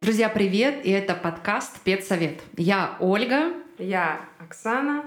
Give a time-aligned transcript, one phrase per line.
[0.00, 0.84] Друзья, привет!
[0.84, 2.42] И это подкаст «Педсовет».
[2.56, 3.54] Я Ольга.
[3.76, 5.04] Я Оксана.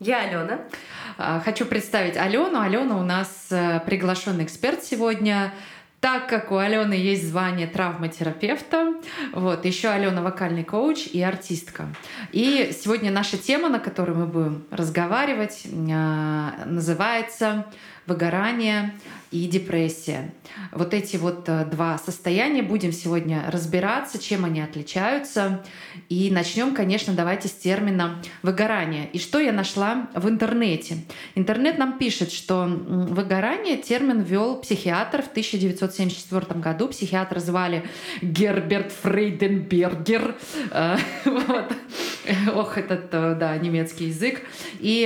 [0.00, 0.60] Я Алена.
[1.16, 2.60] А, Хочу представить Алену.
[2.60, 5.54] Алена у нас э, приглашенный эксперт сегодня.
[6.04, 8.92] Так как у Алены есть звание травматерапевта,
[9.32, 11.86] вот, еще Алена вокальный коуч и артистка.
[12.30, 17.64] И сегодня наша тема, на которой мы будем разговаривать, а, называется
[18.06, 18.94] выгорание
[19.34, 20.32] и депрессия.
[20.70, 25.64] Вот эти вот э, два состояния будем сегодня разбираться, чем они отличаются.
[26.08, 29.08] И начнем, конечно, давайте с термина выгорание.
[29.12, 30.98] И что я нашла в интернете?
[31.34, 36.86] Интернет нам пишет, что выгорание термин ввел психиатр в 1974 году.
[36.86, 37.84] Психиатра звали
[38.22, 40.36] Герберт Фрейденбергер.
[40.70, 40.96] Э.
[42.54, 44.42] Ох, этот, э, да, немецкий язык.
[44.78, 45.04] И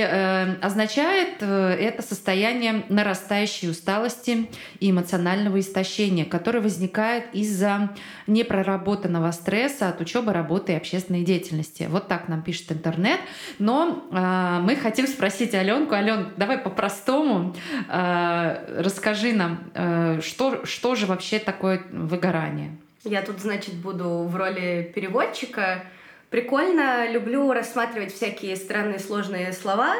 [0.61, 7.91] означает это состояние нарастающей усталости и эмоционального истощения, которое возникает из-за
[8.27, 11.87] непроработанного стресса от учебы, работы и общественной деятельности.
[11.89, 13.19] Вот так нам пишет интернет.
[13.59, 15.93] Но э, мы хотим спросить Аленку.
[15.93, 17.55] Ален, давай по-простому
[17.87, 22.75] э, расскажи нам, э, что, что же вообще такое выгорание?
[23.03, 25.85] Я тут, значит, буду в роли переводчика.
[26.29, 29.95] Прикольно, люблю рассматривать всякие странные сложные слова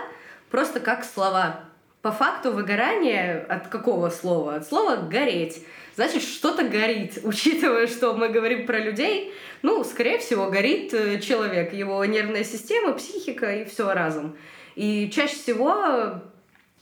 [0.49, 1.61] просто как слова.
[2.01, 4.55] По факту выгорание от какого слова?
[4.55, 5.65] От слова «гореть».
[5.95, 7.19] Значит, что-то горит.
[7.23, 9.33] Учитывая, что мы говорим про людей,
[9.63, 14.37] ну, скорее всего, горит э, человек, его нервная система, психика и все разом.
[14.75, 16.21] И чаще всего,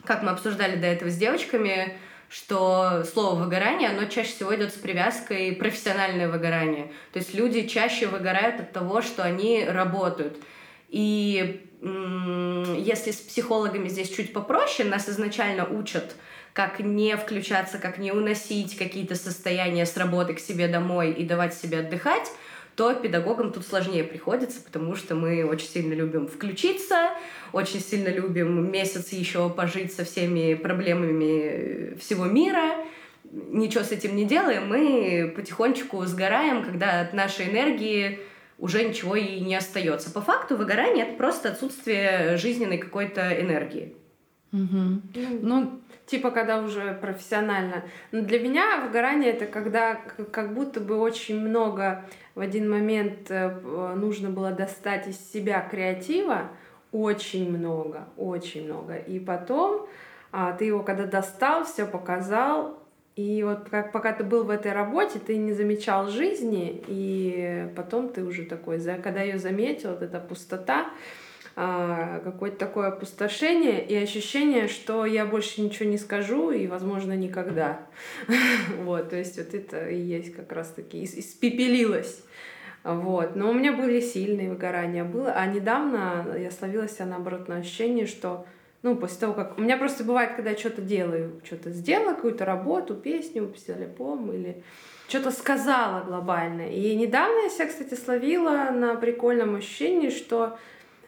[0.04, 1.98] как мы обсуждали до этого с девочками,
[2.30, 6.92] что слово выгорание, оно чаще всего идет с привязкой профессиональное выгорание.
[7.12, 10.38] То есть люди чаще выгорают от того, что они работают.
[10.90, 16.16] И если с психологами здесь чуть попроще, нас изначально учат,
[16.53, 21.53] как не включаться, как не уносить какие-то состояния с работы к себе домой и давать
[21.53, 22.31] себе отдыхать,
[22.75, 27.12] то педагогам тут сложнее приходится, потому что мы очень сильно любим включиться,
[27.52, 32.75] очень сильно любим месяц еще пожить со всеми проблемами всего мира,
[33.31, 38.19] ничего с этим не делаем, мы потихонечку сгораем, когда от нашей энергии
[38.57, 40.12] уже ничего и не остается.
[40.12, 43.95] По факту выгорание это просто отсутствие жизненной какой-то энергии.
[44.51, 45.01] Мгм.
[45.41, 47.84] Ну, Типа, когда уже профессионально.
[48.13, 49.96] Но для меня выгорание это когда
[50.31, 53.50] как будто бы очень много в один момент э,
[53.96, 56.50] нужно было достать из себя креатива.
[56.94, 58.96] Очень много, очень много.
[58.96, 59.85] И потом
[60.31, 62.81] а, ты его когда достал, все показал,
[63.17, 68.09] и вот как, пока ты был в этой работе, ты не замечал жизни, и потом
[68.09, 70.91] ты уже такой, за- когда ее заметил, вот эта пустота,
[71.55, 77.79] а, какое-то такое опустошение и ощущение, что я больше ничего не скажу и, возможно, никогда.
[78.83, 82.23] Вот, то есть вот это и есть как раз-таки ис- испепелилось.
[82.84, 83.35] Вот.
[83.35, 85.03] Но у меня были сильные выгорания.
[85.03, 88.45] Было, а недавно я словила себя, наоборот, на ощущение, что
[88.84, 89.58] ну, после того, как...
[89.58, 94.64] У меня просто бывает, когда я что-то делаю, что-то сделала, какую-то работу, песню, альбом или
[95.08, 96.70] что-то сказала глобально.
[96.70, 100.58] И недавно я себя, кстати, словила на прикольном ощущении, что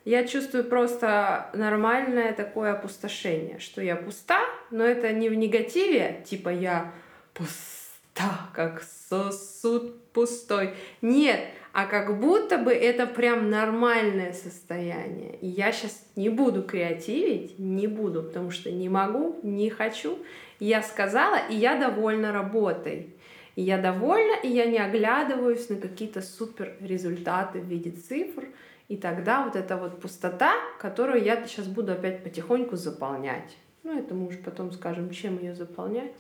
[0.05, 4.39] я чувствую просто нормальное такое опустошение, что я пуста,
[4.71, 6.91] но это не в негативе, типа я
[7.33, 10.73] пуста, как сосуд пустой.
[11.01, 11.41] Нет,
[11.71, 15.35] а как будто бы это прям нормальное состояние.
[15.41, 20.17] И я сейчас не буду креативить, не буду, потому что не могу, не хочу.
[20.59, 23.15] Я сказала, и я довольна работой.
[23.55, 28.45] И я довольна, и я не оглядываюсь на какие-то супер результаты в виде цифр.
[28.87, 33.55] И тогда вот эта вот пустота, которую я сейчас буду опять потихоньку заполнять.
[33.83, 36.11] Ну, это мы уже потом скажем, чем ее заполнять.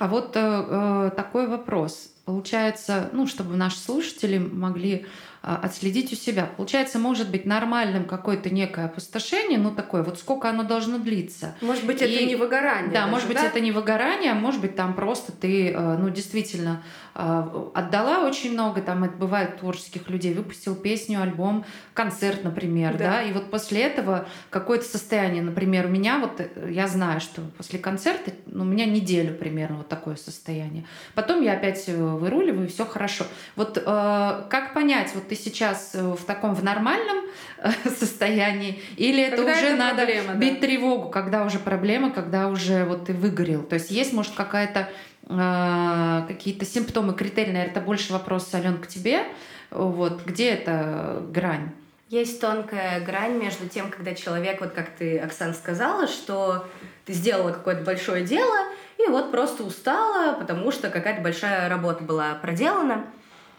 [0.00, 2.10] А вот э, э, такой вопрос.
[2.24, 5.04] Получается, ну, чтобы наши слушатели могли
[5.42, 6.46] отследить у себя.
[6.56, 11.54] Получается, может быть нормальным какое-то некое опустошение, ну, такое, вот сколько оно должно длиться.
[11.60, 12.90] Может быть, это И- не выгорание.
[12.92, 13.46] Да, даже, может быть, да?
[13.46, 16.82] это не выгорание, а может быть, там просто ты, э, ну, действительно
[17.14, 22.98] э, отдала очень много, там это бывает творческих людей, выпустил песню, альбом, концерт, например, да,
[22.98, 23.22] Да.
[23.22, 27.78] и вот после этого какое-то состояние, например, у меня вот, э, я знаю, что после
[27.78, 30.84] концерта, ну, у меня неделю примерно вот такое состояние.
[31.14, 33.24] Потом я опять выруливаю, и все хорошо.
[33.56, 37.24] Вот э, как понять, вот ты сейчас э, в таком, в нормальном
[37.58, 40.34] э, состоянии, или это Когда уже это надо проблема, да.
[40.34, 43.62] бить тревогу, когда уже проблема, когда уже вот ты выгорел.
[43.62, 44.88] То есть есть, может, какая-то
[45.28, 49.22] э, какие-то симптомы, критерии, наверное, это больше вопрос, Ален, к тебе.
[49.70, 51.70] Вот, где эта грань?
[52.08, 56.66] Есть тонкая грань между тем, когда человек, вот как ты, Оксан, сказала, что
[57.04, 58.56] ты сделала какое-то большое дело,
[58.98, 63.06] и вот просто устала, потому что какая-то большая работа была проделана.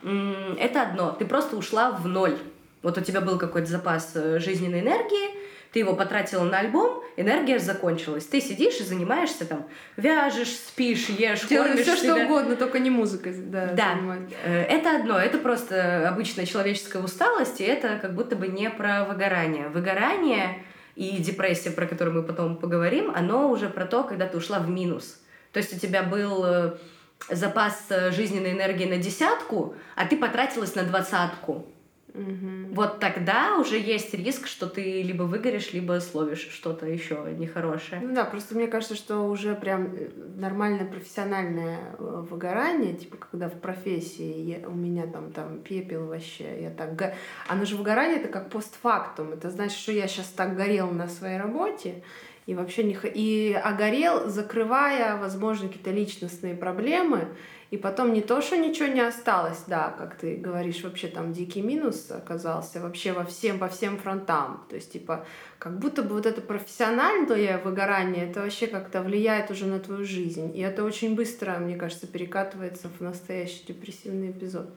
[0.03, 1.12] Это одно.
[1.12, 2.38] Ты просто ушла в ноль.
[2.81, 5.39] Вот у тебя был какой-то запас э, жизненной энергии,
[5.71, 8.25] ты его потратила на альбом, энергия закончилась.
[8.25, 9.68] Ты сидишь и занимаешься там,
[9.98, 12.25] вяжешь, спишь, ешь, Делаю кормишь все, что себя.
[12.25, 13.33] угодно, только не музыкой.
[13.38, 13.94] Да, Да.
[13.95, 14.31] занимаюсь.
[14.44, 19.06] Э, Это одно, это просто обычная человеческая усталость, и это как будто бы не про
[19.06, 19.68] выгорание.
[19.69, 20.63] Выгорание
[20.95, 24.69] и депрессия, про которую мы потом поговорим, оно уже про то, когда ты ушла в
[24.69, 25.21] минус.
[25.54, 26.71] То есть у тебя был э,
[27.29, 31.65] запас э, жизненной энергии на десятку, а ты потратилась на двадцатку.
[32.13, 32.73] Мгм.
[32.73, 38.01] Вот тогда уже есть риск, что ты либо выгоришь, либо словишь что-то еще нехорошее.
[38.03, 43.47] Ну да, просто мне кажется, что уже прям э, нормальное профессиональное э, выгорание, типа когда
[43.47, 46.97] в профессии я- у меня там, там пепел вообще, я так...
[46.97, 47.13] го-
[47.47, 49.31] Оно же выгорание, это как постфактум.
[49.31, 52.03] Это значит, что я сейчас так горел на своей работе,
[52.46, 52.98] и вообще не...
[53.14, 57.28] И огорел, закрывая, возможно, какие-то личностные проблемы,
[57.72, 61.62] и потом не то, что ничего не осталось, да, как ты говоришь, вообще там дикий
[61.62, 64.66] минус оказался вообще во всем, по всем фронтам.
[64.70, 65.26] То есть, типа,
[65.58, 70.52] как будто бы вот это профессиональное выгорание, это вообще как-то влияет уже на твою жизнь.
[70.54, 74.70] И это очень быстро, мне кажется, перекатывается в настоящий депрессивный эпизод.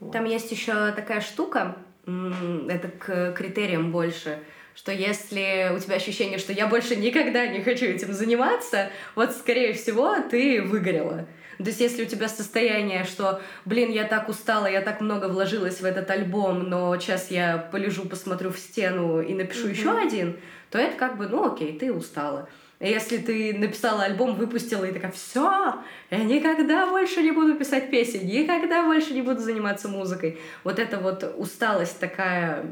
[0.00, 0.12] Вот.
[0.12, 1.76] Там есть еще такая штука,
[2.06, 4.38] это к критериям больше,
[4.74, 9.72] что если у тебя ощущение, что я больше никогда не хочу этим заниматься, вот, скорее
[9.72, 11.26] всего, ты выгорела.
[11.58, 15.80] То есть, если у тебя состояние, что, блин, я так устала, я так много вложилась
[15.80, 19.70] в этот альбом, но сейчас я полежу, посмотрю в стену и напишу Мгм.
[19.70, 20.36] еще один,
[20.70, 22.48] то это как бы, ну окей, ты устала.
[22.80, 25.76] Если ты написала альбом, выпустила и такая, все,
[26.10, 30.40] я никогда больше не буду писать песен, никогда больше не буду заниматься музыкой.
[30.64, 32.66] Вот эта вот усталость такая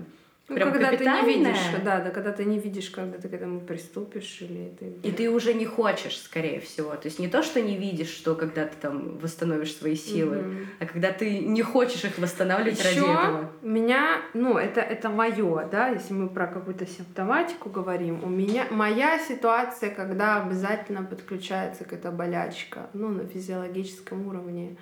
[0.52, 3.32] Ну, прям когда ты не видишь, да, да, когда ты не видишь, когда ты к
[3.32, 5.08] этому приступишь, или ты...
[5.08, 6.90] И ты уже не хочешь, скорее всего.
[6.90, 10.66] То есть не то, что не видишь, что когда ты там восстановишь свои силы, Мгм.
[10.80, 13.50] а когда ты не хочешь их восстанавливать ради Ещё этого.
[13.62, 19.18] меня, ну, это, это мое, да, если мы про какую-то симптоматику говорим, у меня, моя
[19.18, 24.76] ситуация, когда обязательно подключается какая-то болячка, ну, на физиологическом уровне.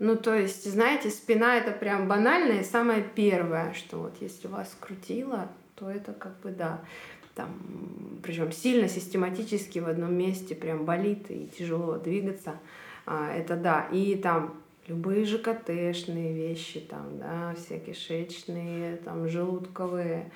[0.00, 4.74] Ну, то есть, знаете, спина это прям банально и самое первое, что вот если вас
[4.80, 6.80] крутило, то это как бы да.
[7.34, 12.54] Там, причем сильно систематически в одном месте прям болит и тяжело двигаться.
[13.04, 13.88] А, это да.
[13.92, 14.54] И там
[14.86, 20.32] любые ЖКТшные вещи, там, да, все кишечные, там, желудковые.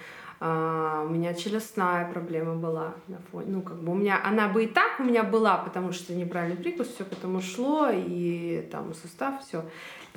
[0.46, 3.46] А, у меня челюстная проблема была на фоне.
[3.48, 6.62] Ну, как бы у меня, она бы и так у меня была, потому что неправильный
[6.62, 9.64] прикус, все к этому шло, и там сустав, все.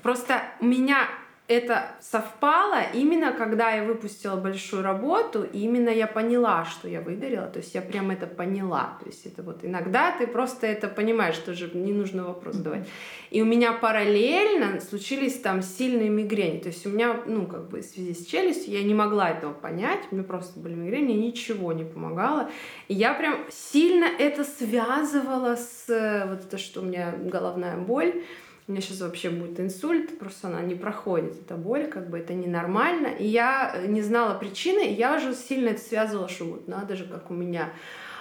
[0.03, 1.07] Просто у меня
[1.47, 7.47] это совпало именно когда я выпустила большую работу, и именно я поняла, что я выгорела,
[7.47, 8.97] то есть я прям это поняла.
[9.01, 12.87] То есть это вот иногда ты просто это понимаешь, тоже не нужно вопрос задавать.
[13.29, 16.59] И у меня параллельно случились там сильные мигрени.
[16.59, 19.53] То есть у меня, ну, как бы в связи с челюстью, я не могла этого
[19.53, 19.99] понять.
[20.11, 22.49] У меня просто были мигрени, ничего не помогало.
[22.87, 28.23] И я прям сильно это связывала с э, вот это, что у меня головная боль.
[28.67, 32.33] У меня сейчас вообще будет инсульт, просто она не проходит, эта боль, как бы это
[32.33, 33.07] ненормально.
[33.07, 36.97] И я э, не знала причины, и я уже сильно это связывала, что вот надо
[36.97, 37.71] же, как у меня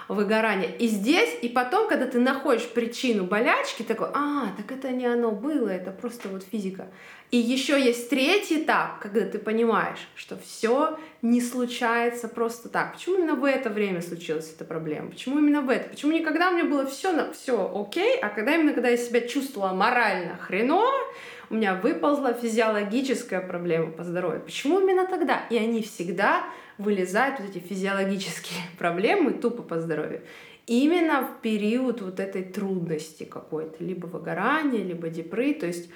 [0.07, 0.75] выгорание.
[0.77, 5.31] И здесь, и потом, когда ты находишь причину болячки, такой, а, так это не оно
[5.31, 6.87] было, это просто вот физика.
[7.29, 12.93] И еще есть третий этап, когда ты понимаешь, что все не случается просто так.
[12.93, 15.09] Почему именно в это время случилась эта проблема?
[15.09, 15.89] Почему именно в это?
[15.89, 19.21] Почему никогда у меня было все на все окей, а когда именно когда я себя
[19.21, 20.93] чувствовала морально хреново,
[21.49, 24.41] у меня выползла физиологическая проблема по здоровью.
[24.41, 25.45] Почему именно тогда?
[25.49, 26.43] И они всегда
[26.77, 30.21] вылезают, вот эти физиологические проблемы, тупо по здоровью.
[30.65, 35.89] Именно в период вот этой трудности какой-то, либо выгорания, либо депры, то есть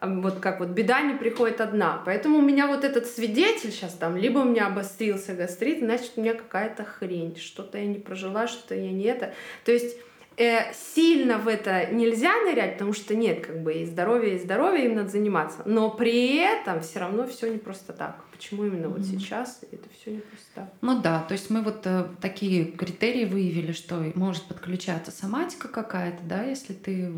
[0.00, 2.02] вот как вот беда не приходит одна.
[2.04, 6.20] Поэтому у меня вот этот свидетель сейчас там, либо у меня обострился гастрит, значит, у
[6.20, 9.32] меня какая-то хрень, что-то я не прожила, что-то я не это.
[9.64, 9.96] То есть
[10.36, 14.86] э, сильно в это нельзя нырять, потому что нет, как бы и здоровье, и здоровье,
[14.86, 15.62] им надо заниматься.
[15.66, 18.16] Но при этом все равно все не просто так.
[18.42, 20.72] Почему именно вот сейчас это все не просто?
[20.80, 26.24] Ну да, то есть мы вот э, такие критерии выявили, что может подключаться соматика какая-то,
[26.24, 27.12] да, если ты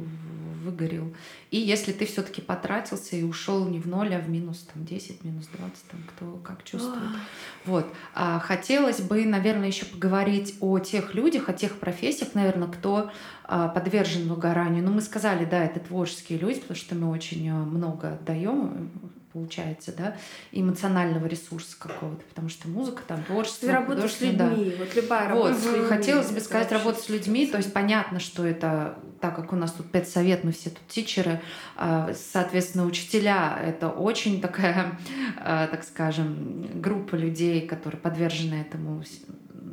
[0.62, 1.14] выгорел,
[1.50, 5.25] и если ты все-таки потратился и ушел не в ноль, а в минус там 10,
[5.25, 7.16] минус 20, там кто как чувствует.
[7.64, 7.87] Вот.
[8.14, 13.11] А хотелось бы, наверное, еще поговорить о тех людях, о тех профессиях, наверное, кто
[13.45, 14.85] а, подвержен выгоранию.
[14.85, 18.90] Ну, мы сказали, да, это творческие люди, потому что мы очень а, много отдаем
[19.35, 20.17] получается, да,
[20.53, 24.55] эмоционального ресурса какого-то, потому что музыка, там, творчество, Ты работаешь с художественное, да.
[24.55, 25.88] людьми, вот любая Вот, работа людьми.
[25.88, 29.73] хотелось бы сказать, работать с людьми, то есть понятно, что это, так как у нас
[29.73, 31.41] тут педсовет, мы все тут тичеры,
[31.76, 34.99] а, соответственно, учителя— это очень такая,
[35.37, 39.03] а, так скажем, группа людей, которые подвержены этому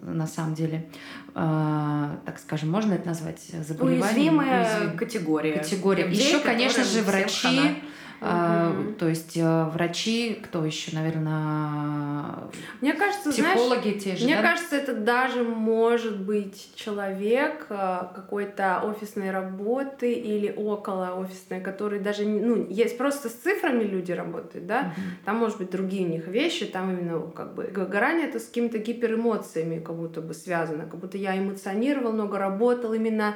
[0.04, 0.90] на самом деле,
[1.36, 4.02] а, так скажем, можно это назвать заболеванием?
[4.40, 5.54] Уязвимая Уязвим- категория.
[5.54, 6.08] категория.
[6.08, 7.76] Людей, Еще, конечно же, врачи, хана.
[8.22, 8.96] Мгм.
[8.96, 12.36] то есть э, врачи, кто еще, наверное,
[12.80, 14.44] Мне кажется, знаешь, психологи те же, Мне да?
[14.44, 17.76] кажется, это даже может быть человек э,
[18.14, 24.68] какой-то офисной работы или около офисной, который даже, ну, есть просто с цифрами люди работают,
[24.68, 24.94] да, Мгм.
[25.26, 28.78] там может быть другие у них вещи, там именно как бы выгорание это с какими-то
[28.78, 33.36] гиперэмоциями как будто бы связано, как будто я эмоционировал, много работал именно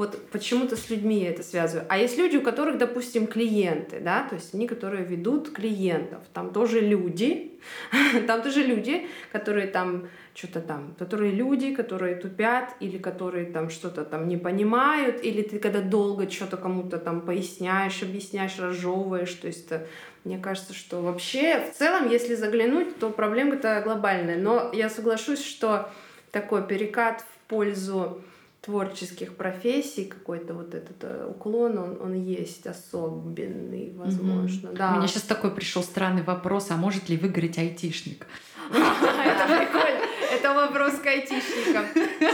[0.00, 1.84] вот почему-то с людьми я это связываю.
[1.90, 6.54] А есть люди, у которых, допустим, клиенты, да, то есть они, которые ведут клиентов, там
[6.54, 7.60] тоже люди,
[8.26, 14.06] там тоже люди, которые там что-то там, которые люди, которые тупят, или которые там что-то
[14.06, 19.70] там не понимают, или ты когда долго что-то кому-то там поясняешь, объясняешь, разжевываешь, то есть
[19.70, 19.86] э,
[20.24, 24.38] мне кажется, что вообще в целом, если заглянуть, то проблема-то глобальная.
[24.38, 25.90] Но я соглашусь, что
[26.30, 28.22] такой перекат в пользу
[28.60, 34.68] творческих профессий, какой-то вот этот э, уклон, он, он есть особенный, возможно.
[34.68, 34.76] Мгм.
[34.76, 34.92] Да.
[34.92, 38.26] У меня сейчас такой пришел странный вопрос, а может ли выгореть айтишник?
[38.70, 40.00] Это прикольно.
[40.30, 41.86] Это вопрос к айтишникам.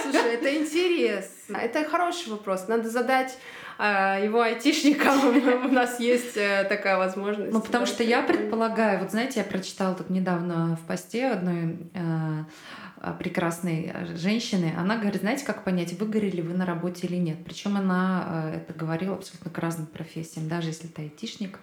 [0.03, 1.57] Слушай, это интересно.
[1.57, 2.69] Это хороший вопрос.
[2.69, 3.39] Надо задать
[3.79, 5.65] э, его айтишникам.
[5.65, 7.53] У нас есть э, такая возможность.
[7.53, 11.79] Ну, потому что я предполагаю, вот знаете, я прочитала тут недавно в посте одной
[13.13, 14.73] прекрасной э, женщины.
[14.77, 17.45] Она говорит, знаете, как понять, выгорели вы на работе или нет.
[17.45, 21.59] Причем она э, это говорила абсолютно к разным профессиям, даже если ты айтишник,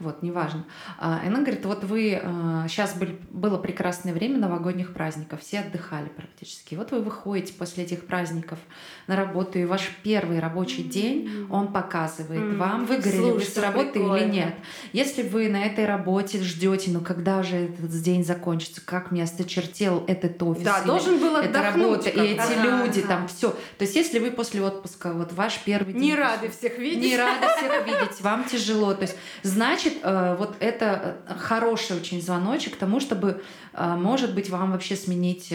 [0.00, 0.64] вот, неважно.
[0.98, 2.20] А, и Она говорит, вот вы,
[2.68, 6.74] сейчас были, было прекрасное время новогодних праздников, все отдыхали практически.
[6.74, 8.58] Вот вы выходите после этих праздников
[9.06, 13.58] на работу, и ваш первый рабочий день, он показывает М, вам, выгорели вы слушай, с
[13.58, 14.32] работы или прикольно.
[14.32, 14.54] нет.
[14.92, 20.04] Если вы на этой работе ждете, ну когда же этот день закончится, как мне осточертел
[20.06, 22.06] этот офис, Да, или должен был отдохнуть.
[22.06, 23.08] работа, и эти Ага, люди, ага.
[23.08, 23.50] там все.
[23.50, 26.02] То есть, если вы после отпуска, вот ваш первый день...
[26.02, 27.02] Не после- рады всех видеть.
[27.04, 28.94] не рады всех видеть, вам тяжело.
[28.94, 33.42] То есть, значит, э, вот это э, хороший очень звоночек к тому, чтобы,
[33.74, 35.52] э, может быть, вам вообще сменить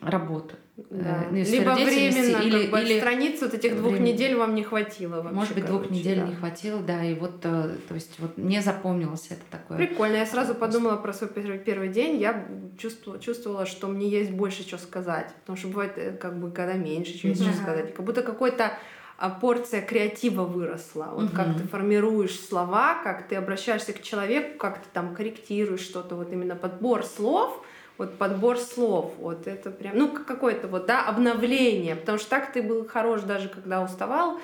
[0.00, 0.56] работу.
[0.76, 1.24] Да.
[1.24, 4.06] Э, ну, Либо временно, или- как бы, или- страниц вот этих двух временно.
[4.06, 6.26] недель вам не хватило вообще, Может быть, двух короче, недель да.
[6.26, 9.76] не хватило, да, и вот, э, то есть, вот мне запомнилось это такое.
[9.76, 10.16] Прикольно.
[10.16, 12.18] Я сразу подумала про свой первый, первый день.
[12.18, 12.46] Я
[12.78, 15.28] чувствовала, чувствовала, что мне есть больше чего сказать.
[15.40, 17.52] Потому что бывает, э, как бы, когда меньше чего есть Мгм.
[17.52, 17.94] что сказать.
[17.94, 18.72] Как будто какой-то
[19.18, 21.10] а, порция креатива выросла.
[21.14, 21.58] Вот как Мгм.
[21.60, 26.16] ты формируешь слова, как ты обращаешься к человеку, как ты там корректируешь что-то.
[26.16, 27.62] Вот именно подбор слов,
[27.98, 31.96] вот подбор слов, вот это прям, ну, как- какое-то вот, да, обновление.
[31.96, 34.38] Потому что так ты был хорош даже когда уставал,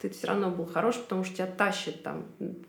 [0.00, 2.24] ты все равно был хорош, потому что тебя тащит там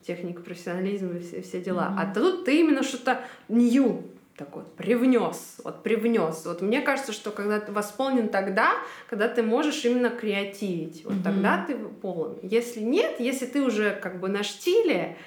[0.05, 1.89] техника, профессионализм и все, все дела.
[1.89, 1.99] Мгм.
[1.99, 4.03] А тут ты именно что-то new
[4.37, 6.43] такой привнес, вот привнес.
[6.45, 8.71] Вот мне кажется, что когда ты восполнен тогда,
[9.09, 11.23] когда ты можешь именно креативить, вот Мгм.
[11.23, 12.37] тогда ты полон.
[12.41, 15.17] Если нет, если ты уже как бы на штиле,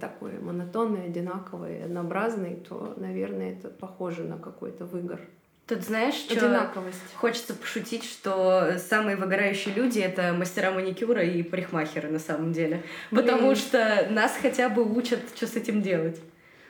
[0.00, 5.20] такой монотонный, одинаковый, однообразный, то, наверное, это похоже на какой-то выгор.
[5.66, 6.98] Тут знаешь, что Одинаковость.
[7.16, 12.82] хочется пошутить, что самые выгорающие люди— это мастера маникюра и парикмахеры на самом деле.
[13.10, 13.22] Блин.
[13.24, 16.18] Потому что нас хотя бы учат, что с этим делать.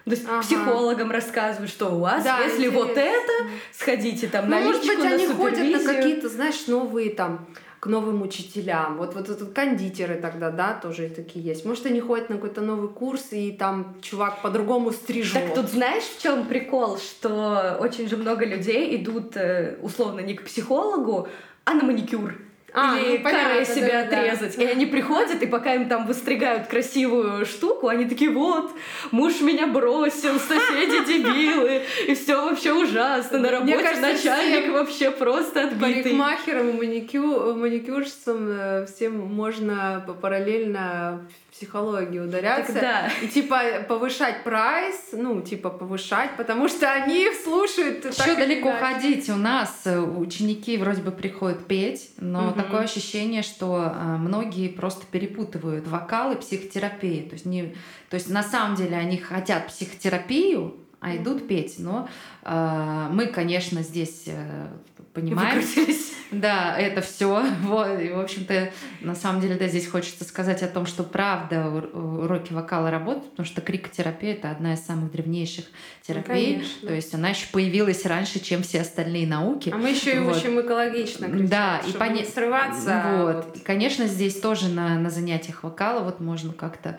[0.04, 0.40] То есть Ага.
[0.42, 3.10] психологам рассказывают, что у вас, Да, если вот интересно.
[3.12, 3.32] это,
[3.72, 7.46] сходите там на Ну, может личку, быть, на они ходят на какие-то, знаешь, новые там
[7.80, 8.96] к новым учителям.
[8.96, 11.64] Вот, вот это кондитеры тогда, да, тоже такие есть.
[11.64, 15.34] Может, они ходят на какой-то новый курс, и там чувак по-другому стрижет.
[15.34, 20.34] Так тут знаешь, в чем прикол, что очень же много людей идут э, условно не
[20.34, 21.28] к психологу,
[21.64, 22.34] а на маникюр.
[22.72, 24.20] А, Или ну, понятно, себе да, да.
[24.20, 24.58] отрезать.
[24.58, 28.72] И они приходят, и пока им там выстригают красивую штуку, они такие, вот,
[29.10, 33.38] муж меня бросил, соседи дебилы, и все вообще ужасно.
[33.38, 36.02] На работе кажется, начальник вообще просто отбитый.
[36.02, 37.54] Парикмахерам и маникю...
[37.56, 41.26] маникюрщицам э, всем можно параллельно
[41.58, 42.72] психологию ударяться.
[42.72, 43.10] Тогда.
[43.22, 48.84] И типа повышать прайс, ну, типа повышать, потому что они слушают Еще далеко иначе.
[48.84, 49.28] ходить.
[49.28, 52.54] У нас э, ученики вроде бы приходят петь, но Мгм.
[52.54, 57.28] такое ощущение, что э, многие просто перепутывают вокал и психотерапию.
[57.28, 57.74] То есть, не,
[58.08, 61.76] то есть на самом деле они хотят психотерапию, а идут петь.
[61.78, 62.08] Но
[62.42, 64.68] э, мы, конечно, здесь э,
[65.12, 65.62] понимаем,
[66.30, 67.42] да, это все.
[67.62, 68.00] Вот.
[68.00, 72.52] И, в общем-то, на самом деле, да, здесь хочется сказать о том, что правда уроки
[72.52, 75.64] вокала работают, потому что крикотерапия это одна из самых древнейших
[76.06, 76.54] терапий.
[76.54, 76.88] конечно.
[76.88, 79.70] То есть она еще появилась раньше, чем все остальные науки.
[79.70, 80.36] А мы еще и Вот.
[80.36, 83.02] учим экологично кричать, Да, и не срываться.
[83.04, 83.56] а Вот.
[83.56, 86.98] И, конечно, здесь тоже на, на занятиях вокала вот можно как-то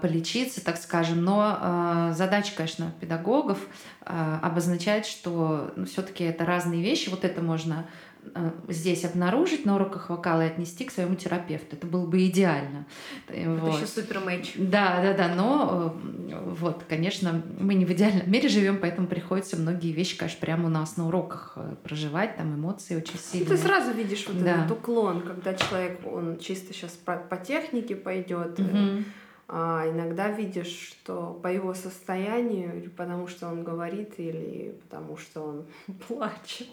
[0.00, 1.22] полечиться, так скажем.
[1.24, 3.58] Но а, задача, конечно, педагогов
[4.02, 7.08] а, обозначать, что все-таки это разные вещи.
[7.08, 7.86] Вот это можно
[8.34, 11.76] а, здесь обнаружить на уроках вокала и отнести к своему терапевту.
[11.76, 12.84] Это было бы идеально.
[13.28, 13.76] Э, Это вот.
[13.76, 14.52] еще супер матч.
[14.56, 15.96] Да, да, да, но
[16.28, 20.66] э, вот, конечно, мы не в идеальном мире живем, поэтому приходится многие вещи, конечно, прямо
[20.66, 23.48] у нас на уроках э, проживать, там эмоции очень Ну, сильные.
[23.48, 24.50] Ты сразу видишь вот Да.
[24.64, 29.04] этот уклон, когда человек, он чисто сейчас по, по технике пойдет, Мгм.
[29.52, 35.42] А иногда видишь, что по его состоянию, или потому что он говорит, или потому что
[35.42, 35.66] он
[36.08, 36.68] плачет,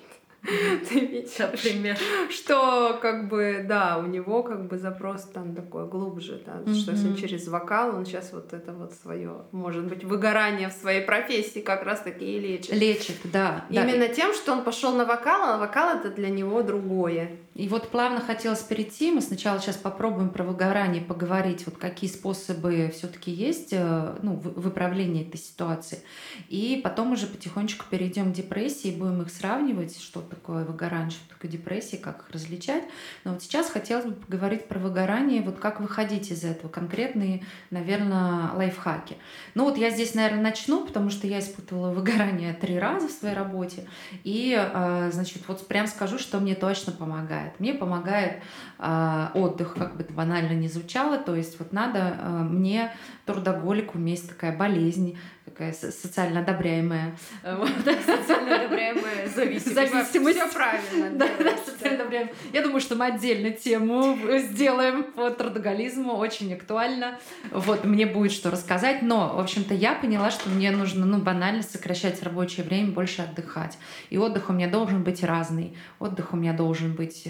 [0.87, 1.97] ты видишь, Например.
[2.29, 7.15] что как бы, да, у него как бы запрос там такой глубже, да, что если
[7.15, 11.83] через вокал он сейчас вот это вот свое, может быть, выгорание в своей профессии как
[11.83, 12.73] раз таки и лечит.
[12.73, 13.65] Лечит, да.
[13.71, 13.83] да.
[13.83, 17.31] Именно тем, что он пошел на вокал, а вокал это для него другое.
[17.57, 19.11] И вот плавно хотелось перейти.
[19.11, 24.61] Мы сначала сейчас попробуем про выгорание поговорить, вот какие способы все-таки есть э, ну, в-
[24.61, 26.03] выправления этой ситуации.
[26.49, 31.49] И потом уже потихонечку перейдем к депрессии, будем их сравнивать, что такое выгорание, что такое
[31.49, 32.83] депрессия, как их различать.
[33.23, 38.51] Но вот сейчас хотелось бы поговорить про выгорание, вот как выходить из этого, конкретные, наверное,
[38.53, 39.17] лайфхаки.
[39.55, 43.33] Ну вот я здесь, наверное, начну, потому что я испытывала выгорание три раза в своей
[43.33, 43.87] работе.
[44.23, 47.46] И, э, значит, вот прям скажу, что мне точно помогает.
[47.59, 48.41] Мне помогает
[48.79, 51.17] э, отдых, как бы это банально не звучало.
[51.17, 52.93] То есть вот надо э, мне,
[53.25, 57.15] трудоголику, у меня есть такая болезнь, такая со- социально одобряемая.
[57.43, 59.73] Социально одобряемая зависимость.
[59.75, 60.37] Зависимость.
[60.37, 61.09] Все правильно.
[61.17, 61.57] Да, да.
[61.65, 62.33] социально одобряемая.
[62.53, 67.17] Я думаю, что мы отдельно тему сделаем по трудоголизму, очень актуально.
[67.51, 69.01] Вот, мне будет что рассказать.
[69.01, 73.77] Но, в общем-то, я поняла, что мне нужно, ну, банально сокращать рабочее время, больше отдыхать.
[74.09, 75.75] И отдых у меня должен быть разный.
[75.99, 77.27] Отдых у меня должен быть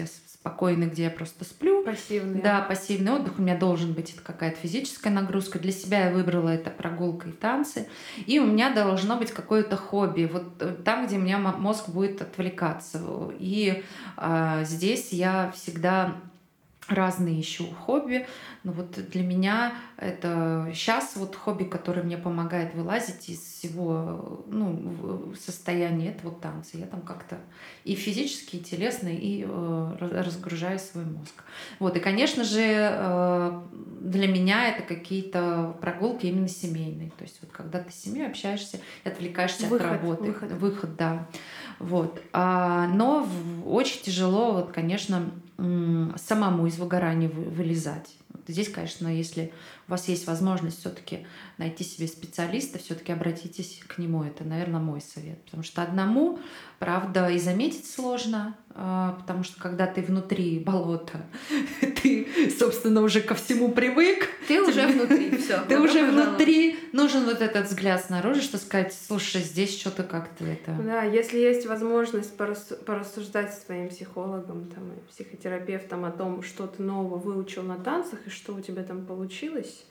[0.48, 1.84] спокойный, где я просто сплю.
[1.84, 2.40] Пассивный.
[2.40, 5.58] Да, пассивный отдых у меня должен быть это какая-то физическая нагрузка.
[5.58, 7.88] Для себя я выбрала это прогулка и танцы.
[8.26, 10.28] И у меня должно быть какое-то хобби.
[10.30, 13.00] Вот э, там, где у меня мо- мозг будет отвлекаться.
[13.38, 13.84] И
[14.16, 16.16] а, здесь я всегда
[16.88, 18.26] разные ищу хобби.
[18.64, 25.32] Но вот для меня это сейчас вот хобби, которое мне помогает вылазить из всего ну,
[25.38, 26.78] состояния, это вот танцы.
[26.78, 27.38] Я там как-то
[27.84, 31.44] и физически, и телесно, и э, раз- разгружаю свой мозг.
[31.78, 33.62] Вот, и, конечно же, э,
[34.00, 37.10] для меня это какие-то прогулки именно семейные.
[37.10, 40.22] То есть вот когда ты с семьей общаешься отвлекаешься Выход, от работы.
[40.22, 40.52] выход.
[40.52, 41.26] Выход, да.
[41.78, 42.20] Вот.
[42.32, 45.30] А, но в- очень тяжело, вот, конечно,
[46.16, 48.14] самому из выгорания вы- вылезать.
[48.32, 49.52] Вот здесь, конечно, если
[49.88, 54.22] у вас есть возможность все-таки найти себе специалиста, все-таки обратитесь к нему.
[54.22, 55.42] Это, наверное, мой совет.
[55.46, 56.38] Потому что одному,
[56.78, 61.22] правда, и заметить сложно, а, потому что когда ты внутри болота,
[62.58, 65.58] собственно, уже ко всему привык, Ты уже внутри, все.
[65.68, 70.76] ты уже внутри, нужен вот этот взгляд снаружи, что сказать, слушай, здесь что-то как-то это...
[70.82, 76.66] Да, если есть возможность порас- порассуждать с твоим психологом там, и психотерапевтом о том, что
[76.66, 79.84] ты нового выучил на танцах и что у тебя там получилось,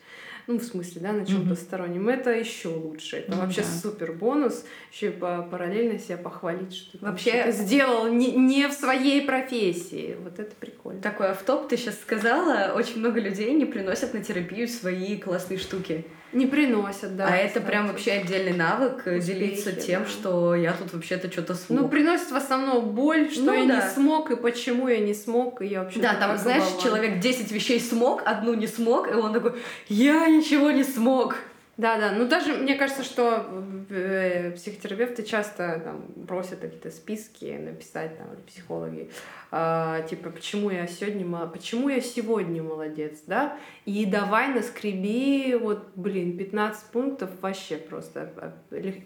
[0.48, 1.56] ну, в смысле, да, на чем-то Мгм.
[1.56, 3.18] стороннем, это еще лучше.
[3.18, 4.64] Это Ну вообще супер бонус.
[4.90, 9.22] Еще и по- параллельно себя похвалить, что ты Вообще- что-то сделал не, не в своей
[9.24, 10.16] профессии.
[10.22, 11.00] Вот это прикольно.
[11.02, 16.04] Такой автоп ты сейчас сказала, очень много людей не приносят на терапию свои классные штуки.
[16.32, 17.26] Не приносят, да.
[17.26, 17.66] а это кстати.
[17.66, 20.08] прям вообще отдельный навык э, Успехи, делиться тем, да.
[20.08, 21.80] что я тут вообще-то что-то смог.
[21.80, 23.76] Ну, приносит в основном боль, что Ну я да.
[23.76, 27.50] не смог, и почему я не смог, и я вообще да, там, знаешь, человек 10
[27.50, 29.54] вещей смог, одну не смог, и он такой,
[29.88, 31.36] я ничего не смог.
[31.78, 32.10] Да, да.
[32.10, 33.46] Ну даже мне кажется, что
[33.88, 39.10] э, психотерапевты часто там, просят какие-то списки написать там, или психологи,
[39.50, 43.56] а, типа почему я сегодня почему я сегодня молодец, да?
[43.86, 48.32] И давай наскреби вот, блин, 15 пунктов вообще просто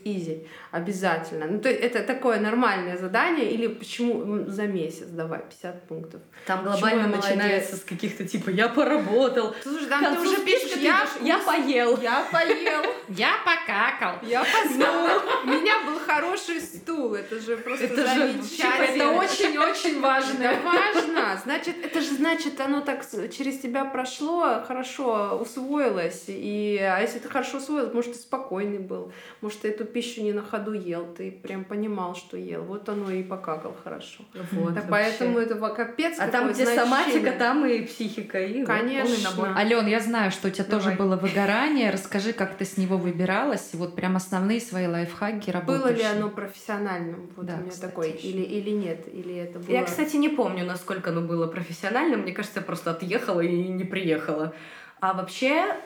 [0.04, 1.46] изи, обязательно.
[1.46, 6.22] Ну то есть это такое нормальное задание или почему за месяц давай 50 пунктов.
[6.46, 11.38] Там глобально начинается с каких-то типа «я поработал», Слушай, там ты уже пишешь, я, «я
[11.38, 12.00] поел».
[12.00, 14.18] я поел, Я покакал.
[14.22, 15.22] я поспал.
[15.44, 17.14] У меня был хороший стул.
[17.14, 19.02] Это же просто замечательно.
[19.02, 20.31] Это очень-очень важно.
[20.40, 21.40] Это важно.
[21.44, 26.24] Значит, это же значит, оно так через тебя прошло, хорошо усвоилось.
[26.28, 29.12] И, а если ты хорошо усвоил, может, ты спокойный был.
[29.40, 31.06] Может, ты эту пищу не на ходу ел.
[31.16, 32.62] Ты прям понимал, что ел.
[32.62, 34.24] Вот оно и покакал хорошо.
[34.52, 36.84] Вот, так поэтому это капец А там, где значение.
[36.84, 39.30] соматика, там и психика, и вот Конечно.
[39.30, 39.48] набор.
[39.56, 40.98] Ален, я знаю, что у тебя тоже Давай.
[40.98, 41.90] было выгорание.
[41.90, 43.70] Расскажи, как ты с него выбиралась.
[43.72, 45.82] И вот прям основные свои лайфхаки работающие.
[45.86, 47.30] Было ли оно профессиональным?
[47.36, 48.12] Вот Да, у меня кстати, такой.
[48.12, 48.28] еще.
[48.28, 49.08] Или, или нет?
[49.12, 49.70] Или это было...
[49.72, 52.16] Я, кстати, не помню, насколько оно было профессионально.
[52.16, 54.54] Мне кажется, я просто отъехала и не приехала.
[55.00, 55.76] А вообще,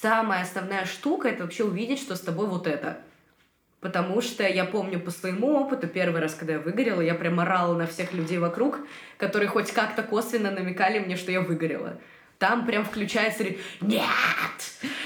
[0.00, 2.98] самая основная штука— это вообще увидеть, что с тобой вот это.
[3.80, 7.74] Потому что я помню по своему опыту, первый раз, когда я выгорела, я прям орала
[7.76, 8.78] на всех людей вокруг,
[9.16, 11.98] которые хоть как-то косвенно намекали мне, что я выгорела.
[12.38, 13.44] Там прям включается
[13.80, 14.06] «Нет!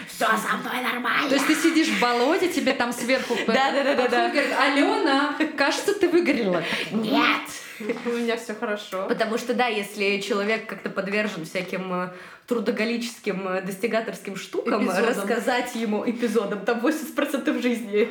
[0.08, 4.52] Все со мной нормально!» То есть ты сидишь в болоте, тебе там сверху подходит, говорит,
[4.60, 6.62] Алена, кажется, ты выгорела.
[6.92, 7.63] «Нет!»
[8.06, 9.06] У меня все хорошо.
[9.08, 12.08] Потому что, да, если человек как-то подвержен всяким э,
[12.46, 15.08] трудоголическим, э, достигаторским штукам, Эпизодам.
[15.08, 18.08] рассказать ему эпизодом, там 80% жизни.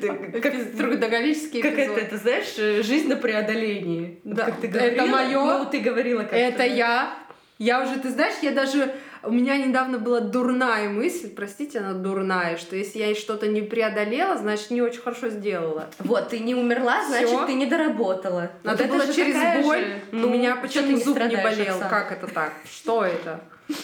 [0.40, 4.20] Как- Трудоголический Как это, это, знаешь, э, жизнь на преодолении.
[4.24, 5.06] Да, Как ты это говорила.
[5.06, 5.58] моё.
[5.58, 7.14] Ну, ты говорила как Это я.
[7.58, 8.94] Я уже, ты знаешь, я даже...
[9.22, 14.36] У меня недавно была дурная мысль, простите, она дурная, что если я что-то не преодолела,
[14.36, 15.90] значит, не очень хорошо сделала.
[15.98, 17.46] Вот, ты не умерла, значит, Всё.
[17.46, 18.50] ты не доработала.
[18.62, 19.80] Надо Вот было через боль.
[19.80, 21.74] же, у ну, меня почему не зуб не болел?
[21.76, 21.90] Оксана?
[21.90, 22.52] Как это так?
[22.70, 23.40] Что это?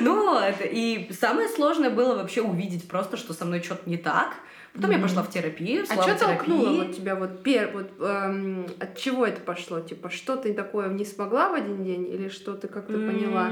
[0.00, 4.34] Ну вот, и самое сложное было вообще увидеть просто, что со мной что-то не так.
[4.72, 5.06] Потом я Мгм.
[5.08, 9.40] пошла в терапию, А что толкнуло вот тебя вот, пер, вот эм, от чего это
[9.42, 9.80] пошло?
[9.80, 12.08] Типа, что ты такое не смогла в один день?
[12.08, 13.50] Или что ты как-то поняла?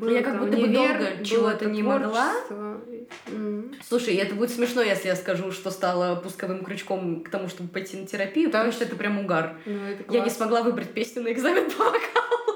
[0.00, 2.32] М, М, Я как будто бы долго было чего-то не могла.
[3.28, 3.74] М.
[3.86, 7.96] Слушай, это будет смешно, если я скажу, что стало пусковым крючком к тому, чтобы пойти
[7.96, 8.72] на терапию, потому Да.
[8.72, 9.56] что это прям угар.
[9.66, 12.47] Ну, это Я не смогла выбрать песню на экзамен по вокалу.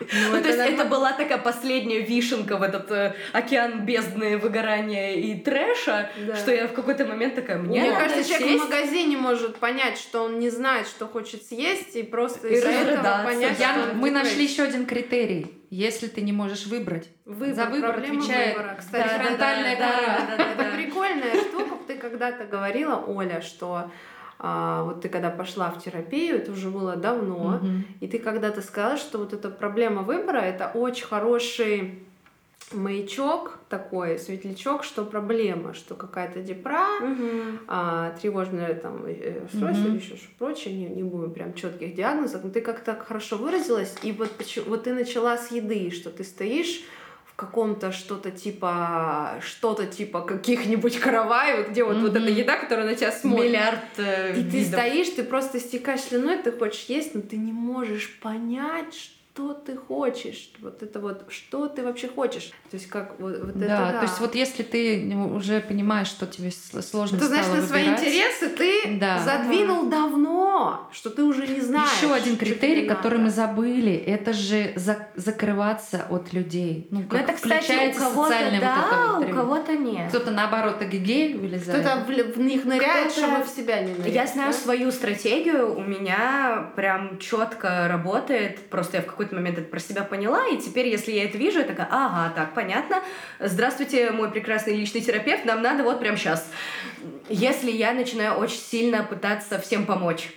[0.00, 5.14] Ну, Ну, то есть это была такая последняя вишенка в этот э, океан бездны выгорания
[5.14, 8.62] и трэша, что я в какой-то момент такая, мне, Мне кажется, человек сесть».
[8.62, 12.68] в магазине может понять, что он не знает, что хочет съесть, и просто И из-за
[12.68, 13.58] этого понять,
[13.94, 15.52] мы нашли еще один критерий.
[15.68, 18.76] Если ты не можешь выбрать, Выбор, За выбор проблема отвечает- выбора.
[18.78, 20.06] Кстати, Да, фронтальная да, кора.
[20.06, 20.76] да, да, да, Это да.
[20.76, 21.76] прикольная штука.
[21.88, 23.90] Ты когда-то говорила, Оля, что
[24.38, 27.84] а, вот ты когда пошла в терапию, это уже было давно, Мгм.
[28.00, 31.98] и ты когда-то сказала, что вот эта проблема выбора это очень хороший
[32.72, 37.60] маячок такой, светлячок, что проблема, что какая-то депра, Мгм.
[37.68, 39.96] а, тревожное там э, расстройство Мгм.
[39.96, 43.94] или еще что прочее, не, не будем прям четких диагнозов, но ты как-то хорошо выразилась,
[44.02, 46.82] и вот, почему- вот ты начала с еды, что ты стоишь
[47.36, 52.22] каком-то что-то типа что-то типа каких-нибудь караваев, где вот, вот Мгм.
[52.24, 53.50] эта еда, которая на тебя смотрит.
[53.50, 54.68] Миллиард э, И ты видов.
[54.80, 59.76] стоишь, ты просто стекаешь слюной, ты хочешь есть, но ты не можешь понять, что ты
[59.76, 60.50] хочешь.
[60.60, 62.52] Вот это вот, что ты вообще хочешь.
[62.70, 63.98] То есть как вот, вот это Да, да.
[63.98, 68.00] то есть вот если ты уже понимаешь, что тебе сложно Ты знаешь, на свои выбирать,
[68.00, 69.18] интересы ты Да.
[69.20, 71.90] задвинул давно, что ты уже не знаешь.
[72.02, 76.88] Еще один критерий, который мы забыли, это же за- закрываться от людей.
[76.90, 79.72] Ну, Ну, как это, кстати, у включается кого-то социальное вот это да, вот у кого-то
[79.76, 80.08] нет.
[80.08, 81.80] Кто-то наоборот эгегей вылезает.
[81.86, 84.14] Кто-то в, в них ныряет, Кто-то- чтобы в себя не нырять.
[84.14, 84.58] Я знаю да?
[84.58, 88.68] свою стратегию, у меня прям четко работает.
[88.70, 91.58] Просто я в какой-то момент это про себя поняла, и теперь, если я это вижу,
[91.60, 93.02] я такая, ага, так, понятно.
[93.38, 96.50] Здравствуйте, мой прекрасный личный терапевт, нам надо вот прям сейчас.
[97.28, 100.30] Если я начинаю очень сильно пытаться всем помочь,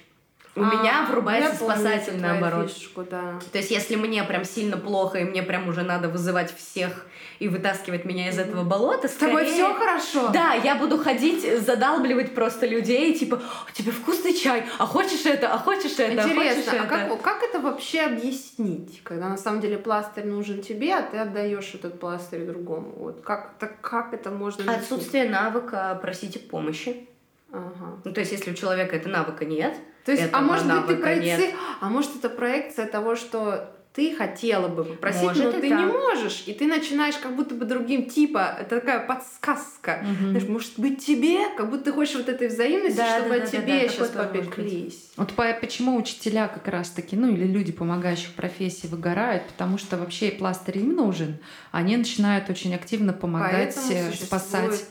[0.60, 2.72] у А, меня врубается спасатель наоборот.
[2.72, 3.40] фишку, да.
[3.52, 7.06] То есть, если мне прям сильно плохо, и мне прям уже надо вызывать всех
[7.40, 10.30] и вытаскивать меня из этого болота, С тобой скорее- все хорошо?
[10.34, 15.48] Да, я буду ходить, задалбливать просто людей, типа, «А, тебе вкусный чай, а хочешь это,
[15.54, 16.88] а хочешь это, а хочешь Интересно, а это.
[16.88, 21.74] как, как это вообще объяснить, когда на самом деле пластырь нужен тебе, а ты отдаешь
[21.74, 22.94] этот пластырь другому?
[22.98, 24.84] Вот как, так как это можно объяснить?
[24.84, 27.08] Отсутствие навыка просите помощи.
[27.52, 27.98] Ага.
[28.04, 29.76] Ну, то есть, если у человека это навыка нет,
[30.16, 31.56] То есть, а может быть, ты навыка проекци...
[31.82, 35.80] а может это проекция того, что ты хотела бы попросить, Может но ты так.
[35.80, 40.04] не можешь, и ты начинаешь как будто бы другим типа, это такая подсказка.
[40.04, 40.30] Мгм.
[40.32, 43.46] Знаешь, может быть тебе, как будто ты хочешь вот этой взаимности, Да, чтобы да, да,
[43.46, 45.12] да, тебе да, сейчас тоже может попеклись.
[45.18, 49.78] Вот по- почему учителя как раз таки, ну или люди, помогающие в профессии, выгорают, потому
[49.78, 51.38] что вообще пластырь им нужен.
[51.72, 54.86] Они начинают очень активно помогать, Поэтому э, существует спасать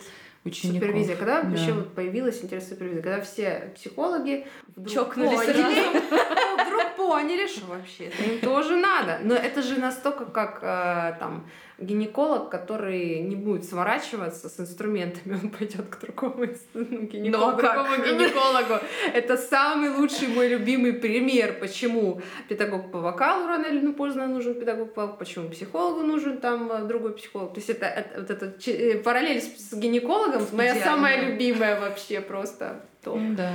[0.48, 0.80] учеников.
[0.82, 1.16] Супервизия.
[1.16, 1.48] Когда Да.
[1.48, 3.02] вообще вот появилась интересная супервизия?
[3.02, 6.00] Когда все психологи вдруг Чокнулись поняли,
[6.66, 9.18] вдруг поняли, что вообще им тоже надо.
[9.22, 11.46] Но это же настолько как э, там
[11.78, 18.06] гинеколог, который не будет сворачиваться с инструментами, он пойдет к другому ну, гинекологу, а как?
[18.06, 18.80] гинекологу.
[19.14, 24.54] Это самый лучший мой любимый пример, почему педагог по вокалу рано или ну, поздно нужен
[24.54, 27.54] педагог по почему психологу нужен там э, другой психолог.
[27.54, 30.92] То есть это, это- вот че- э, параллель с, с гинекологом моя Идеально.
[30.92, 32.80] самая любимая вообще просто.
[33.04, 33.18] топ.
[33.36, 33.52] Да.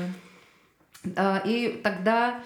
[1.18, 2.42] А, И тогда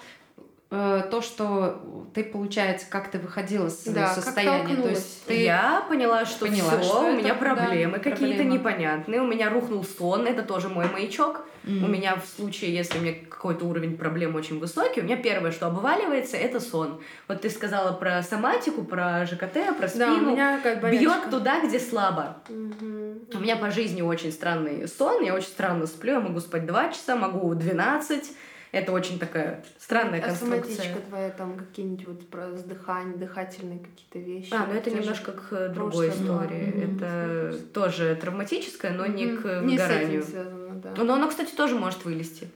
[0.69, 1.81] то, что
[2.13, 4.75] ты, получается, как ты выходила из Да, состояния.
[4.75, 8.35] То есть ты Я поняла, что поняла, все, что у это, меня да, проблемы какие-то
[8.35, 8.53] проблема.
[8.53, 11.45] непонятные, у меня рухнул сон, это тоже мой маячок.
[11.65, 11.83] М.
[11.83, 15.51] У меня в случае, если у меня какой-то уровень проблем очень высокий, у меня первое,
[15.51, 17.01] что обваливается, это сон.
[17.29, 20.31] Вот ты сказала про соматику, про ЖКТ, про Да, у спину.
[20.31, 22.37] меня как бы Бьет туда, где слабо.
[22.49, 23.19] Мгм.
[23.33, 26.89] У меня по жизни очень странный сон, я очень странно сплю, я могу спать 2
[26.89, 28.31] часа, могу 12.
[28.77, 30.75] Это очень такая странная А конструкция.
[30.75, 34.53] соматичка твоя там какие-нибудь вот про дыхание, дыхательные какие-то вещи.
[34.53, 36.65] А, ну это немножко к э, другой истории.
[36.85, 36.95] Мгм.
[36.97, 39.41] Это тоже травматическое, но не Мгм.
[39.41, 40.19] к Не с выгоранию.
[40.21, 41.03] этим связано, да.
[41.03, 42.47] Но оно, кстати, тоже может вылезти.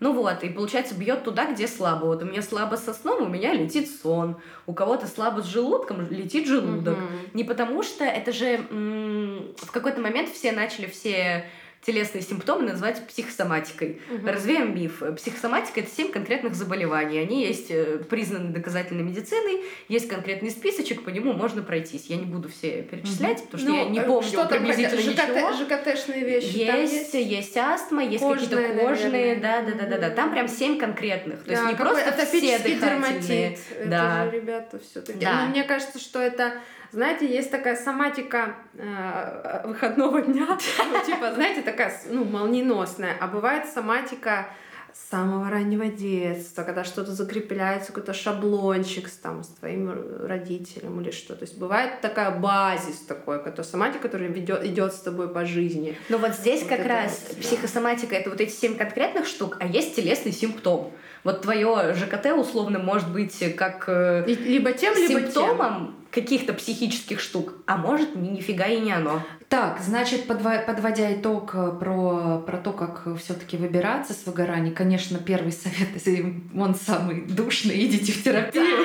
[0.00, 2.06] Ну вот, и получается бьет туда, где слабо.
[2.06, 4.36] Вот у меня слабо со сном, у меня летит сон.
[4.66, 6.98] У кого-то слабо с желудком, летит желудок.
[6.98, 7.08] Мгм.
[7.32, 11.46] Не потому что это же м, в какой-то момент все начали все
[11.86, 14.00] телесные симптомы называть психосоматикой.
[14.10, 14.26] Мгм.
[14.26, 15.02] Развеем миф.
[15.16, 17.18] Психосоматика— это семь конкретных заболеваний.
[17.18, 22.06] Они есть э, признаны доказательной медициной, есть конкретный списочек, по нему можно пройтись.
[22.06, 25.52] Я не буду все перечислять, потому что Ну, я не э, помню что приблизительно ничего.
[25.52, 26.66] ЖКТ, ЖКТшные вещи.
[26.66, 30.10] там Есть, есть астма, есть какие-то Кожные, да, да, да, да, да.
[30.10, 31.44] Там прям семь конкретных.
[31.44, 32.80] То есть Да, не какой просто все дыхательные.
[32.80, 33.58] дерматит.
[33.86, 34.22] Да.
[34.24, 35.42] Это же, ребята, все таки Да.
[35.42, 36.54] Но мне кажется, что это,
[36.94, 40.46] знаете, есть такая соматика э, выходного дня,
[40.92, 44.46] ну, типа, знаете, такая, ну, молниеносная, а бывает соматика
[44.94, 49.92] с самого раннего детства, когда что-то закрепляется, какой-то шаблончик с, там, с твоим
[50.24, 51.34] родителем или что.
[51.34, 55.96] То есть бывает такая базис такой, которая соматика, которая ведет, идет с тобой по жизни.
[56.08, 57.40] Но вот здесь Вот как это раз да.
[57.42, 60.92] психосоматика это вот эти семь конкретных штук, а есть телесный симптом.
[61.24, 65.22] Вот твое ЖКТ условно может быть как э, Либо тем, либо тем.
[65.22, 69.22] симптомом каких-то психических штук, а может ни- нифига и не оно.
[69.54, 75.52] Так, значит, подводя итог э, про, про то, как все-таки выбираться с выгораний, конечно, первый
[75.52, 78.84] совет, если он самый душный, идите в терапию.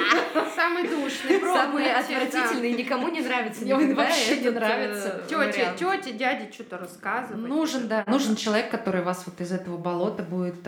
[0.55, 1.99] Самый душный, да.
[2.01, 5.23] отвратительные, никому не нравится Мне он вообще не э, нравится.
[5.31, 6.03] Вариант.
[6.03, 7.49] тети, дяди что-то рассказывают.
[7.49, 10.59] Нужен, да, нужен человек, который вас вот из этого болота будет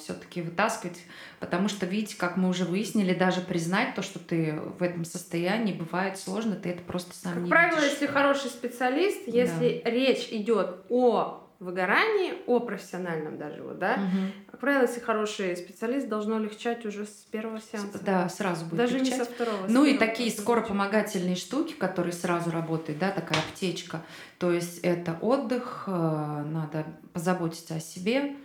[0.00, 0.98] все-таки вытаскивать,
[1.40, 5.72] потому что, видите, как мы уже выяснили, даже признать то, что ты в этом состоянии,
[5.72, 7.92] бывает сложно, ты это просто сам Как не правило, видишь.
[7.92, 14.32] если хороший специалист, если речь идет о выгорании, о профессиональном даже, вот, да, Мгм.
[14.50, 17.98] как правило, если хороший специалист, должно легчать уже с первого сеанса.
[18.04, 19.24] Да, сразу будет Даже не легчать.
[19.26, 19.66] со второго.
[19.66, 24.02] Ну и такие скоропомогательные штуки, которые сразу работают, да, такая аптечка.
[24.38, 28.36] То есть это отдых, э, надо позаботиться о себе,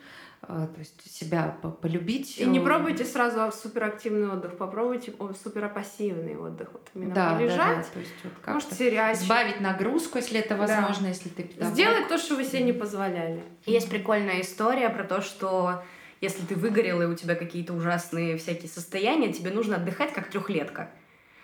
[0.48, 2.40] то есть себя по- полюбить.
[2.40, 6.70] И не э, пробуйте сразу суперактивный отдых, попробуйте о, суперпассивный отдых.
[6.74, 9.24] Вот именно да, да, да, полежать, то есть вот может, как-то сериальчик.
[9.26, 10.62] сбавить нагрузку, если это Да.
[10.62, 11.74] возможно, если ты педагог.
[11.74, 13.44] Сделать то, что вы себе не позволяли.
[13.66, 15.84] Есть прикольная история про то, что
[16.22, 20.90] если ты выгорел и у тебя какие-то ужасные всякие состояния, тебе нужно отдыхать как трехлетка.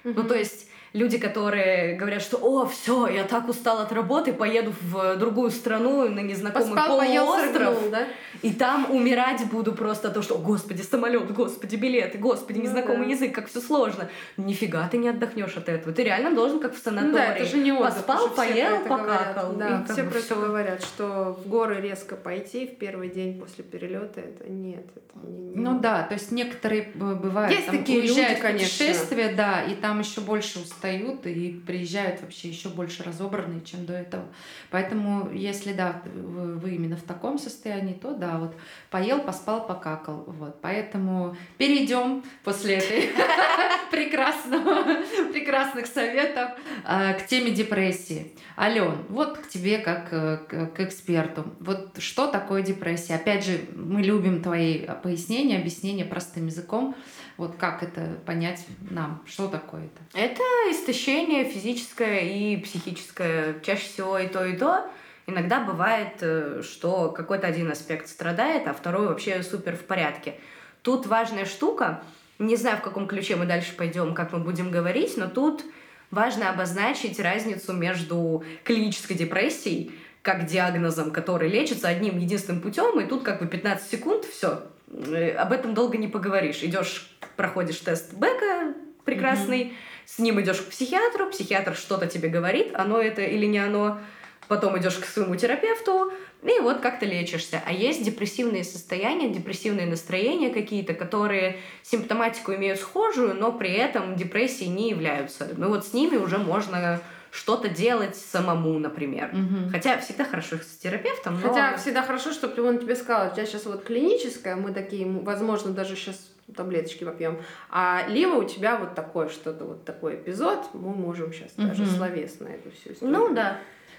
[0.04, 4.74] Ну, то есть люди, которые говорят, что «О, все, я так устал от работы, поеду
[4.82, 8.08] в другую страну на незнакомый Поспал, поел, полуостров, срыгнул, да?
[8.42, 13.06] и там умирать буду просто того, что «О, господи, самолет, господи, билеты, господи, Ну незнакомый
[13.06, 13.12] да.
[13.12, 14.10] язык, как все сложно».
[14.38, 15.94] Нифига ты не отдохнешь от этого.
[15.94, 17.14] Ты реально должен, как в Ну санатории.
[17.14, 17.96] да, это же не отдых.
[17.96, 19.18] Поспал, все поел, это говорят.
[19.36, 19.54] покакал.
[19.54, 20.36] Да, все про всё.
[20.36, 24.86] говорят, что в горы резко пойти в первый день после перелета, это нет.
[24.96, 28.40] Это не, не- Ну да, то есть некоторые б- бывают, Есть там, такие люди, уезжают
[28.40, 28.66] конечно.
[28.66, 33.94] путешествие, да, и там еще больше устают и приезжают вообще еще больше разобранные, чем до
[33.94, 34.26] этого.
[34.70, 38.56] Поэтому, если да, вы именно в таком состоянии, то да, вот
[38.90, 40.24] поел, поспал, покакал.
[40.28, 40.62] Вот.
[40.62, 43.10] Поэтому перейдем после этой
[43.92, 46.52] прекрасного, прекрасных советов
[46.86, 48.34] э, к теме депрессии.
[48.58, 50.38] Ален, вот к тебе как э,
[50.76, 51.46] к, эксперту.
[51.60, 53.16] Вот что такое депрессия?
[53.16, 56.96] Опять же, мы любим твои э, пояснения, объяснения простым языком.
[57.38, 59.24] Вот как это понять нам?
[59.28, 60.20] Что такое это?
[60.20, 63.60] Это истощение физическое и психическое.
[63.62, 64.90] Чаще всего и то, и то.
[65.28, 70.36] Иногда бывает, э, что какой-то один аспект страдает, а второй вообще супер в порядке.
[70.82, 72.02] Тут важная штука,
[72.40, 75.64] не знаю, в каком ключе мы дальше пойдем, как мы будем говорить, но тут
[76.12, 83.24] важно обозначить разницу между клинической депрессией, как диагнозом, который лечится одним единственным путем, и тут
[83.24, 86.64] как бы 15 секунд, все, об этом долго не поговоришь.
[86.64, 88.74] Идешь, проходишь тест Бека
[89.06, 89.74] прекрасный,
[90.06, 94.00] с ним идешь к психиатру, психиатр что-то тебе говорит, оно это или не оно,
[94.48, 96.12] потом идешь к своему терапевту,
[96.44, 97.62] и вот как-то лечишься.
[97.66, 104.70] А есть депрессивные состояния, депрессивные настроения какие-то, которые симптоматику имеют схожую, но при этом депрессией
[104.70, 105.50] не являются.
[105.58, 109.30] Ну вот с ними уже можно что-то делать самому, например.
[109.34, 109.70] Мгм.
[109.72, 111.48] Хотя всегда хорошо с терапевтом, но...
[111.48, 115.72] Хотя всегда хорошо, чтобы он тебе сказал, у тебя сейчас вот клиническое, мы такие, возможно,
[115.72, 120.94] даже сейчас таблеточки попьем, а либо у тебя вот такое что-то, вот такой эпизод, мы
[120.96, 121.92] можем сейчас даже Мгм.
[121.92, 123.18] словесно эту всю историю.
[123.18, 123.58] Ну да.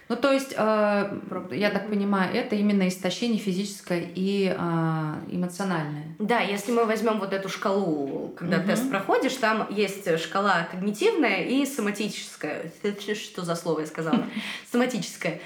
[0.09, 1.18] Ну, то есть, э,
[1.53, 6.05] я так понимаю, это именно истощение физическое и а, эмоциональное.
[6.18, 8.66] Да, если мы возьмем вот эту шкалу, когда Мгм.
[8.66, 12.73] тест проходишь, там есть шкала когнитивная и соматическая.
[13.14, 14.25] Что за слово я сказала?
[14.73, 15.40] Соматическая.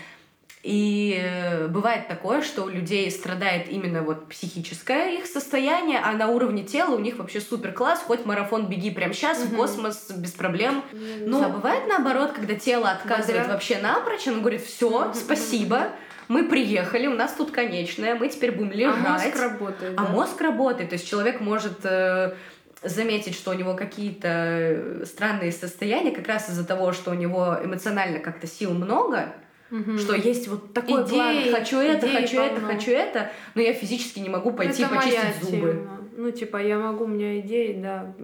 [0.62, 6.29] И э, бывает такое, что у людей страдает именно вот психическое их состояние, а на
[6.29, 9.57] уровне тела у них вообще супер класс, хоть марафон беги прямо сейчас, в Мгм.
[9.57, 10.85] космос без проблем.
[10.92, 13.53] Ну, а бывает наоборот, когда тело отказывает Бодря.
[13.55, 15.88] вообще напрочь, оно говорит, все, спасибо,
[16.29, 19.25] мы приехали, у нас тут конечная, мы теперь будем а лежать.
[19.35, 20.09] мозг работает, А да?
[20.11, 22.35] мозг работает, то есть человек может э,
[22.85, 27.59] заметить, что у него какие-то э, странные состояния, как раз из-за того, что у него
[27.64, 29.33] эмоционально как-то сил много,
[29.72, 29.98] Мгм.
[29.98, 32.74] что есть вот такой Идей, план, хочу это, хочу это, полно.
[32.74, 35.72] хочу это, но я физически не могу пойти Это почистить моя зубы.
[35.72, 35.98] тема.
[36.14, 38.14] Ну, типа, я могу, у меня идеи, да,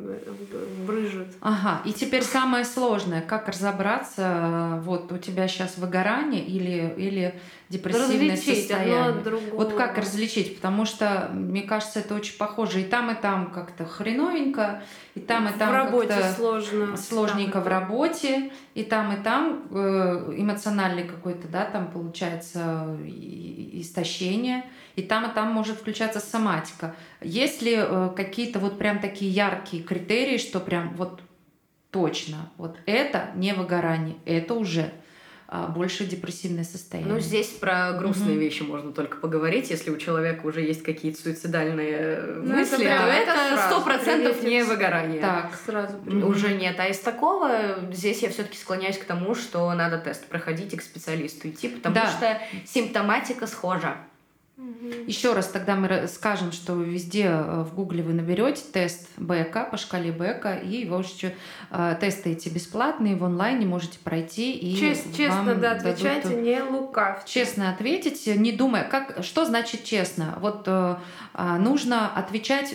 [0.86, 1.28] брыжут.
[1.40, 7.34] Ага, и теперь самое сложное, как разобраться, э, вот у тебя сейчас выгорание или, или
[7.68, 9.22] депрессивное Различить одно состояние.
[9.22, 9.54] другого.
[9.54, 10.56] Вот как различить?
[10.56, 12.80] Потому что, мне кажется, это очень похоже.
[12.80, 14.82] И там, и там как-то хреновенько,
[15.14, 16.96] и там, и там В работе сложно.
[16.96, 22.96] сложненько Там в работе, и там, и там э, эмоциональный какой-то, да, там получается
[23.72, 24.64] истощение,
[24.96, 26.94] и там, и там может включаться соматика.
[27.20, 31.20] Есть ли э, какие-то вот прям такие яркие критерии, что прям вот
[31.90, 34.92] точно, вот это не выгорание, это уже
[35.50, 37.14] больше депрессивное состояние?
[37.14, 38.38] Ну, здесь про грустные Мгм.
[38.40, 39.70] вещи можно только поговорить.
[39.70, 45.20] Если у человека уже есть какие-то суицидальные Ну, мысли, это сто процентов не выгорание.
[45.20, 45.96] Так, Сразу.
[46.26, 46.78] Уже нет.
[46.78, 50.82] А из такого здесь я все-таки склоняюсь к тому, что надо тест проходить и к
[50.82, 52.06] специалисту идти, потому Да.
[52.10, 53.96] что симптоматика схожа.
[54.58, 55.06] Мгм.
[55.06, 59.76] Еще раз тогда мы скажем, что везде э, в Гугле вы наберете тест БК по
[59.76, 61.30] шкале БК, и уже чё-
[61.70, 64.52] э, тесты эти бесплатные, в онлайне можете пройти.
[64.52, 67.30] И Чест- честно, вам да, дадут, отвечайте, э, не лукавьте.
[67.32, 70.36] Честно ответить, не думая, как, что значит честно.
[70.40, 70.96] Вот э,
[71.34, 72.74] а, нужно отвечать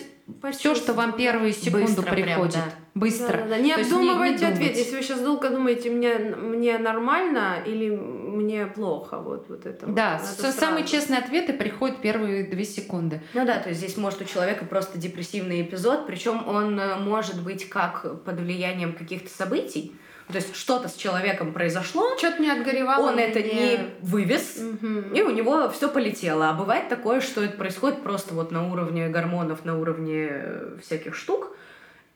[0.52, 2.54] все, что вам первые секунду Быстро прям, приходит.
[2.54, 2.64] да.
[2.94, 3.36] Быстро.
[3.38, 3.58] Да-да-да.
[3.58, 4.74] Не То есть не- обдумывайте не ответ.
[4.76, 7.90] Если вы сейчас долго думаете, мне, мне нормально или
[8.34, 9.86] мне плохо, вот, вот это.
[9.86, 9.94] вот.
[9.94, 10.58] Да, Надо с- сразу.
[10.58, 13.22] самые честные ответы приходят первые две секунды.
[13.34, 17.42] Ну да, то есть здесь может у человека просто депрессивный эпизод, причем он э, может
[17.42, 19.94] быть как под влиянием каких-то событий.
[20.28, 23.10] То есть что-то с человеком произошло, Что-то не отгоревало.
[23.10, 23.52] он это мне.
[23.52, 25.12] не вывез, Мгм.
[25.12, 26.48] и у него все полетело.
[26.48, 31.14] А бывает такое, что это происходит просто вот на уровне гормонов, на уровне э, всяких
[31.14, 31.54] штук.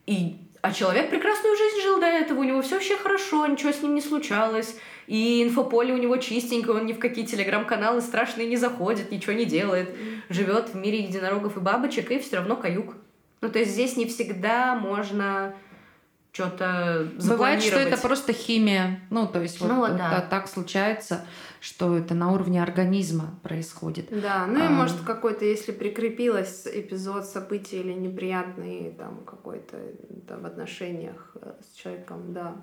[0.07, 3.81] И а человек прекрасную жизнь жил до этого, у него все вообще хорошо, ничего с
[3.81, 4.75] ним не случалось.
[5.09, 9.45] И инфополе у него чистенькое, он ни в какие телеграм-каналы страшные не заходит, ничего не
[9.45, 9.89] делает.
[10.29, 12.95] Живет в мире единорогов и бабочек, и все равно каюк.
[13.41, 15.55] Ну, то есть здесь не всегда можно
[16.31, 18.99] что-то Бывает, что это просто химия.
[19.09, 20.11] Ну, то есть Ну вот да.
[20.11, 21.25] та- так случается,
[21.59, 24.09] что это на уровне организма происходит.
[24.11, 24.69] Да, ну и А.
[24.69, 29.77] может какой-то, если прикрепилось эпизод, событий или неприятный там какой-то
[30.27, 32.57] да, в отношениях э, с человеком, да.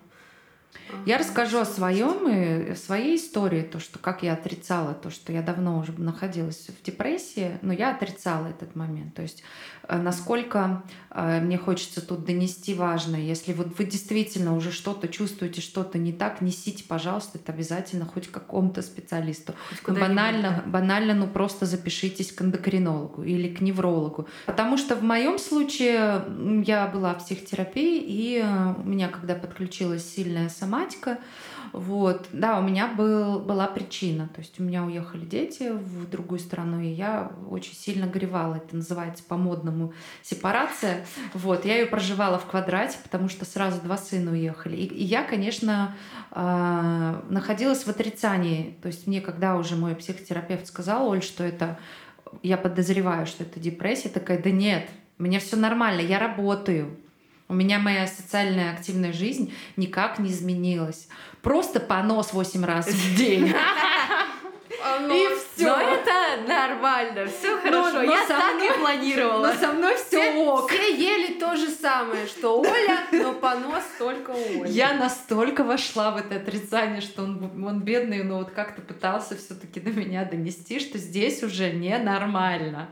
[1.04, 5.32] Я расскажу о своем и о своей истории, то, что как я отрицала то, что
[5.32, 9.14] я давно уже находилась в депрессии, но я отрицала этот момент.
[9.14, 9.42] То есть
[9.88, 15.98] насколько э, мне хочется тут донести важное, если вот вы действительно уже что-то чувствуете, что-то
[15.98, 19.54] не так, несите, пожалуйста, это обязательно хоть какому-то специалисту.
[19.82, 20.70] Хоть Ну, банально, да.
[20.70, 24.28] банально, ну просто запишитесь к эндокринологу или к неврологу.
[24.46, 26.24] Потому что в моем случае
[26.66, 31.18] я была в психотерапии, и э, у меня, когда подключилась сильная соматика,
[31.72, 34.28] вот, да, у меня был, была причина.
[34.34, 38.56] То есть у меня уехали дети в другую страну, и я очень сильно горевала.
[38.56, 41.04] Это называется по-модному сепарация.
[41.34, 44.76] Вот, я ее проживала в квадрате, потому что сразу два сына уехали.
[44.76, 45.94] И, и я, конечно,
[46.30, 48.78] а, находилась в отрицании.
[48.82, 51.78] То есть мне, когда уже мой психотерапевт сказал, Оль, что это,
[52.42, 56.98] я подозреваю, что это депрессия, такая, да нет, мне все нормально, я работаю.
[57.48, 61.08] У меня моя социальная активная жизнь никак не изменилась.
[61.42, 63.54] Просто понос 8 раз в день.
[65.10, 65.68] И все.
[65.68, 68.02] Но это нормально, все хорошо.
[68.02, 69.48] Я так и планировала.
[69.48, 70.70] Но со мной все ок.
[70.70, 74.70] все ели то же самое, что Оля, но понос только у Оли.
[74.70, 79.80] Я настолько вошла в это отрицание, что он, он бедный, но вот как-то пытался все-таки
[79.80, 82.88] до меня донести, что здесь уже ненормально.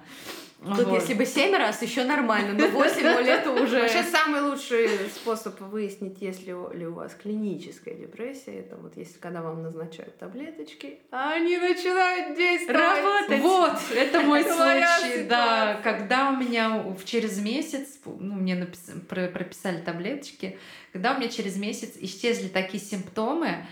[0.64, 1.00] Тут Вот.
[1.00, 3.82] если бы семь раз, еще нормально, но восемь ну, это уже...
[3.82, 9.42] Вообще самый лучший способ выяснить, есть ли у вас клиническая депрессия, это вот если когда
[9.42, 12.80] вам назначают таблеточки, а они начинают действовать.
[12.80, 13.40] Работать.
[13.40, 15.80] Вот, это мой случай, да.
[15.84, 20.58] Когда у меня через месяц, ну, мне напис- про- прописали таблеточки,
[20.92, 23.66] когда у меня через месяц исчезли такие симптомы,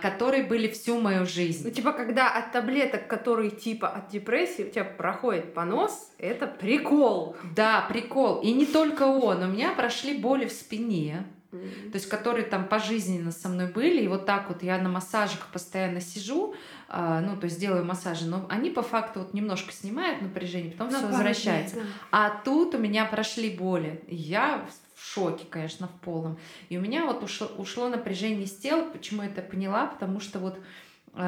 [0.00, 1.70] которые были всю мою Ну, жизнь.
[1.72, 7.36] типа, когда от таблеток, которые типа от депрессии, у тебя проходит понос, это прикол.
[7.54, 8.40] Да, прикол.
[8.40, 9.42] И не только он.
[9.42, 11.60] У меня прошли боли в спине, М.
[11.92, 15.48] то есть которые там пожизненно со мной были, и вот так вот я на массажах
[15.52, 16.54] постоянно сижу,
[16.90, 20.90] а, ну, то есть делаю массажи, но они по факту вот немножко снимают напряжение, потом
[20.90, 21.76] все возвращается.
[21.76, 24.02] дней, А тут у меня прошли боли.
[24.08, 24.64] И Я
[25.08, 26.38] шоке, конечно, в полном.
[26.68, 28.88] И у меня вот ушло, ушло напряжение с тела.
[28.90, 29.86] Почему я это поняла?
[29.86, 30.58] Потому что вот
[31.14, 31.18] э,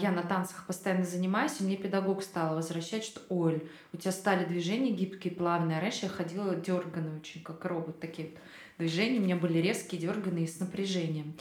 [0.00, 3.62] я на танцах постоянно занимаюсь, и мне педагог стала возвращать, что Оль,
[3.92, 5.78] у тебя стали движения гибкие, плавные.
[5.78, 8.00] А раньше я ходила дерганно очень, как робот.
[8.00, 8.38] Такие вот
[8.78, 11.34] движения у меня были резкие, дерганные, с напряжением.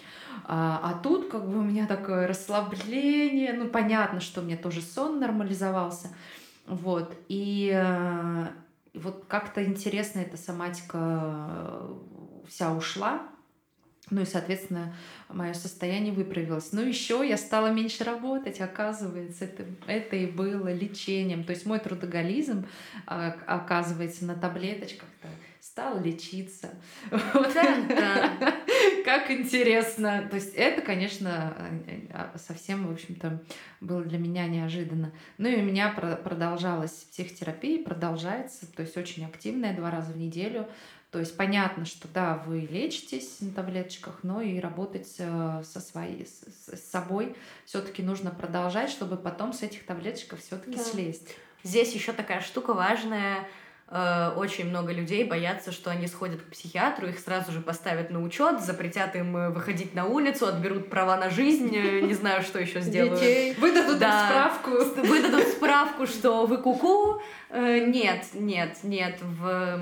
[0.45, 3.53] А, а тут как бы у меня такое расслабление.
[3.53, 6.09] Ну, понятно, что у меня тоже сон нормализовался.
[6.67, 7.15] Вот.
[7.27, 8.47] И э,
[8.93, 11.95] и вот как-то интересно эта соматика э,
[12.47, 13.27] вся ушла.
[14.09, 14.93] Ну и, соответственно,
[15.29, 16.73] мое состояние выправилось.
[16.73, 21.45] Ну, еще я стала меньше работать, оказывается, это, это и было лечением.
[21.45, 22.67] То есть мой трудоголизм,
[23.05, 25.29] а, оказывается, на таблеточках-то
[25.61, 26.69] стал лечиться.
[27.11, 27.53] Вот.
[27.53, 28.31] Да.
[29.05, 30.27] Как интересно.
[30.29, 31.55] То есть это, конечно,
[31.87, 33.41] э, совсем, в общем-то,
[33.79, 35.11] было для меня неожиданно.
[35.37, 40.17] Ну и у меня про- продолжалась психотерапия, продолжается, то есть очень активная, два раза в
[40.17, 40.67] неделю.
[41.11, 46.25] То есть понятно, что да, вы лечитесь на таблеточках, но и работать э, со своей,
[46.25, 47.35] с, с- собой
[47.65, 50.83] все-таки нужно продолжать, чтобы потом с этих таблеточек все-таки Да.
[50.83, 51.35] слезть.
[51.63, 53.47] Здесь еще такая штука важная.
[53.93, 58.21] Э, Очень много людей боятся, что они сходят к психиатру, их сразу же поставят на
[58.23, 62.57] учет, запретят им э, выходить на улицу, отберут права на жизнь, э, не знаю, что
[62.59, 63.19] еще сделают.
[63.19, 63.53] Детей.
[63.59, 64.07] Выдадут Да.
[64.21, 65.01] им справку.
[65.07, 67.15] Выдадут справку, что вы куку.
[67.15, 67.21] Э,
[67.53, 69.17] Нет, нет, нет.
[69.21, 69.81] В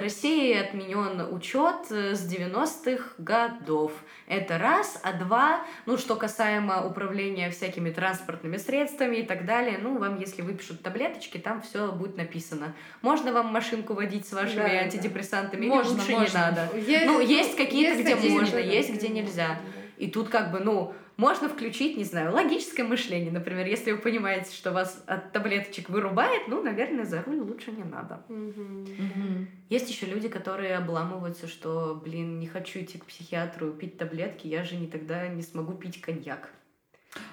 [0.00, 3.90] России отменен учет э, с 90-х годов.
[4.28, 5.00] Это раз.
[5.02, 10.42] А два, ну, что касаемо управления всякими транспортными средствами и так далее, ну, вам, если
[10.42, 12.74] выпишут таблеточки, там все будет написано.
[13.02, 14.74] Можно вам машинку водить с вашими Да, да.
[14.82, 16.38] антидепрессантами или Можно, лучше не можно.
[16.40, 16.68] надо?
[16.78, 19.48] Есть, Ну, есть какие-то, где можно, да, есть, да, где да, нельзя.
[19.48, 19.58] да.
[19.96, 23.32] И тут как бы, ну, можно включить, не знаю, логическое мышление.
[23.32, 27.82] Например, если вы понимаете, что вас от таблеточек вырубает, ну, наверное, за руль лучше не
[27.82, 28.22] надо.
[28.28, 28.82] Мгм.
[28.84, 29.48] Мгм.
[29.68, 34.62] Есть еще люди, которые обламываются, что, блин, не хочу идти к психиатру пить таблетки, я
[34.62, 36.50] же не тогда не смогу пить коньяк.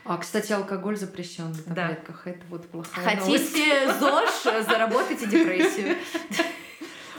[0.03, 1.89] А, кстати, алкоголь запрещен в Да.
[1.89, 2.25] таблетках.
[2.25, 3.51] Это вот плохая новость.
[3.53, 5.95] Хотите ЗОЖ, заработайте депрессию.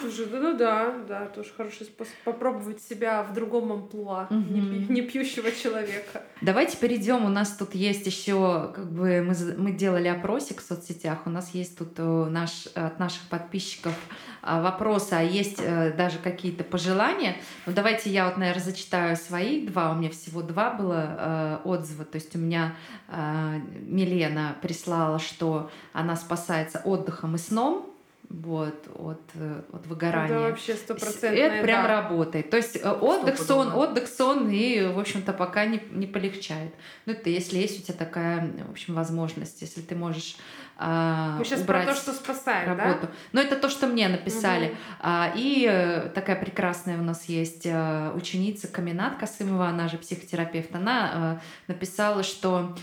[0.01, 4.87] Слушай, да, ну да, да, тоже хороший способ попробовать себя в другом амплуа, не, Мгм.
[4.87, 6.23] пи- не пьющего человека.
[6.43, 7.25] Давайте перейдем.
[7.25, 11.21] У нас тут есть еще, как бы мы, мы делали опросик в соцсетях.
[11.25, 13.95] У нас есть тут э, наш, от наших подписчиков
[14.43, 17.37] а, вопросы, а есть э, даже какие-то пожелания.
[17.65, 19.93] Ну, давайте я вот, наверное, зачитаю свои два.
[19.93, 22.05] У меня всего два было э, отзыва.
[22.05, 22.77] То есть у меня
[23.09, 27.93] э, Милена прислала, что она спасается отдыхом и сном
[28.29, 30.37] вот, от, э, от выгорания.
[30.37, 31.39] Это вообще стопроцентно.
[31.39, 32.51] Это прям работает.
[32.51, 36.73] То есть э, отдых, сон, отдых, сон, и, в общем-то, пока не, не полегчает.
[37.07, 40.37] Ну, это если есть у тебя такая, в общем, возможность, если ты можешь
[40.79, 43.09] а, Мы сейчас убрать про то, что спасает, работу.
[43.33, 44.77] Но это то, что мне написали.
[45.01, 50.75] А, и э, такая прекрасная у нас есть э, ученица Каминат Касымова, она же психотерапевт.
[50.75, 52.77] Она э, написала, что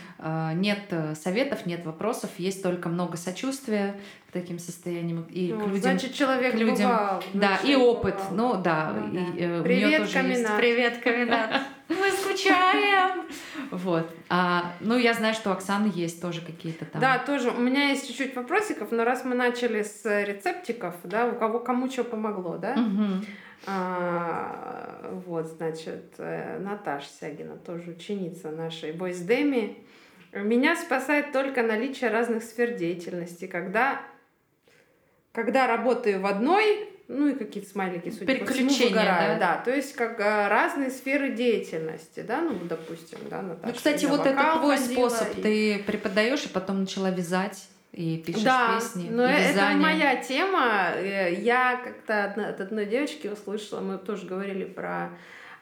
[0.55, 3.95] нет советов, нет вопросов, есть только много сочувствия
[4.29, 5.55] к таким состояниям и да?
[5.55, 5.81] к Ну, людям.
[5.81, 6.89] Значит, человек к людям.
[6.89, 7.23] бывал.
[7.33, 8.15] Да, и опыт.
[8.15, 8.55] бывал.
[8.55, 9.59] Ну да, Ну да.
[9.59, 10.13] и, Привет, тоже есть.
[10.13, 10.57] Каминат.
[10.57, 11.61] Привет, Каминат.
[11.89, 13.25] Мы скучаем.
[13.71, 14.09] Вот.
[14.29, 17.01] А, ну, я знаю, что у Оксаны есть тоже какие-то там.
[17.01, 17.51] Да, тоже.
[17.51, 21.89] У меня есть чуть-чуть вопросиков, но раз мы начали с рецептиков, да, у кого кому
[21.89, 22.75] что помогло, да?
[22.75, 23.25] Мгм.
[23.65, 29.77] А, вот, значит, э, Наташа Сягина, тоже ученица нашей Бойсдеми.
[30.33, 33.45] Меня спасает только наличие разных сфер деятельности.
[33.45, 34.01] Когда,
[35.31, 39.37] когда работаю в одной, ну и какие-то смайлики, судя по всему, да?
[39.39, 43.67] Да, то есть как а, разные сферы деятельности, да, ну, допустим, да, Наташа.
[43.67, 45.37] Ну, кстати, на вот это твой способ.
[45.37, 49.09] и- Ты преподаешь и потом начала вязать и пишешь да, песни.
[49.11, 50.91] но и это моя тема.
[50.95, 55.09] Э, Я как-то от одной девочки услышала, мы тоже говорили про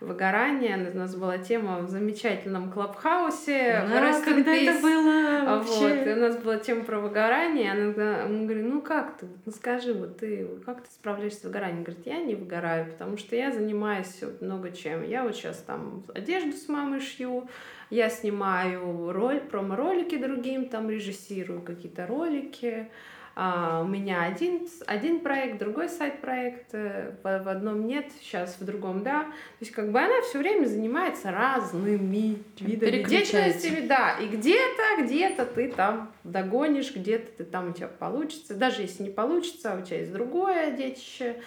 [0.01, 0.91] выгорание.
[0.93, 3.83] У нас была тема в замечательном клабхаусе.
[3.83, 5.97] А, in когда это было вообще?
[5.97, 9.51] Вот, и у нас была тема про выгорание, она, мы говорим, ну как ты, ну
[9.51, 11.83] скажи, вот ты, как ты справляешься с выгоранием?
[11.83, 15.03] Говорит, я не выгораю, потому что я занимаюсь вот много чем.
[15.07, 17.47] Я вот сейчас там одежду с мамой шью,
[17.91, 22.89] я снимаю роль, промо-ролики другим, там режиссирую какие-то ролики.
[23.33, 28.65] А, у меня один, один проект, другой сайт-проект, э, в, в одном нет, сейчас в
[28.65, 29.23] другом да.
[29.23, 35.45] То есть как бы она все время занимается разными видами деятельности, да, и где-то, где-то
[35.45, 39.81] ты там догонишь, где-то ты там у тебя получится, даже если не получится, а у
[39.81, 41.37] тебя есть другое детище,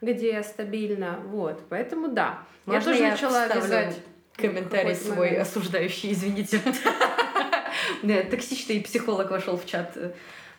[0.00, 2.40] где стабильно, вот, поэтому да.
[2.66, 3.96] Можно я тоже я начала вязать.
[4.36, 5.38] Комментарий свой момент.
[5.40, 6.60] осуждающий, извините.
[8.30, 9.96] Токсичный психолог вошел в чат.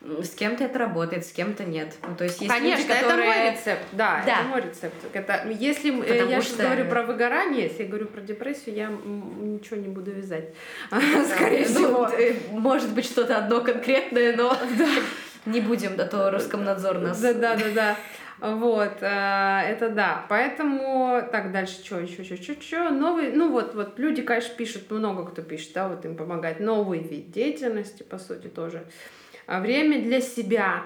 [0.02, 1.94] С кем-то это работает, с кем-то нет.
[2.08, 3.30] Ну, то есть есть Конечно, люди, которые...
[3.30, 4.40] это мой рецепт, да, Да.
[4.40, 4.96] это мой рецепт.
[5.12, 8.76] Это, если м, Потому я что- сейчас говорю про выгорание, если я говорю про депрессию,
[8.76, 10.54] я ничего не буду вязать.
[10.90, 11.00] Да,
[11.36, 12.08] Скорее ну, всего.
[12.08, 14.58] э, Может быть, что-то одно конкретное, но
[15.46, 17.20] не будем, а то Роскомнадзор нас...
[17.20, 17.96] Да, да, да, да.
[18.40, 20.26] Вот, э, это да.
[20.30, 22.90] Поэтому, так, дальше что, еще, что, что, что.
[22.90, 26.62] Новый, ну вот, вот люди, конечно, пишут, много кто пишет, да, вот им помогать.
[26.62, 28.78] Новый вид деятельности, по сути, тоже.
[28.78, 29.19] А
[29.58, 30.84] время для себя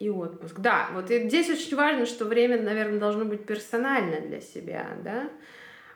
[0.00, 0.58] и отпуск.
[0.58, 5.30] Да, вот и здесь очень важно, что время, наверное, должно быть персонально для себя, да.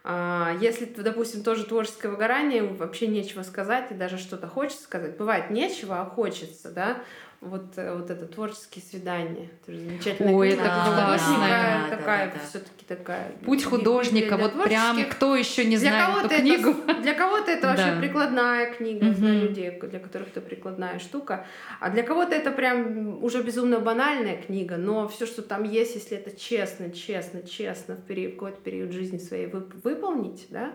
[0.04, 5.16] А, Если, допустим, тоже творческое выгорание, вообще нечего сказать, и даже что-то хочется сказать.
[5.16, 7.02] Бывает нечего, а хочется, да.
[7.44, 9.50] Вот, э, вот это творческие свидания.
[9.62, 11.36] Это же замечательная Ой, это классно.
[11.38, 12.40] Да, да, такая, да, да.
[12.48, 13.32] все-таки такая.
[13.44, 16.70] Путь художника, для вот прям кто еще не Для знает эту книгу.
[16.88, 18.00] это, для кого-то это вообще Да.
[18.00, 19.46] прикладная книга, знаю Мгм.
[19.48, 21.46] людей, для которых это прикладная штука.
[21.80, 26.16] А для кого-то это прям уже безумно банальная книга, но все, что там есть, если
[26.16, 30.72] это честно, честно, честно в период, какой-то период жизни своей вып- выполнить, да,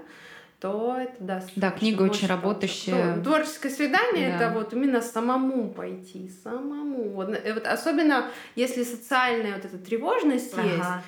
[0.59, 1.51] то это даст.
[1.55, 3.15] Да, книга очень работающая.
[3.15, 4.47] Ну, Творческое свидание Да.
[4.47, 7.09] это вот именно самому пойти, самому.
[7.11, 11.01] Вот, э, вот особенно если социальная вот эта тревожность есть, Ага.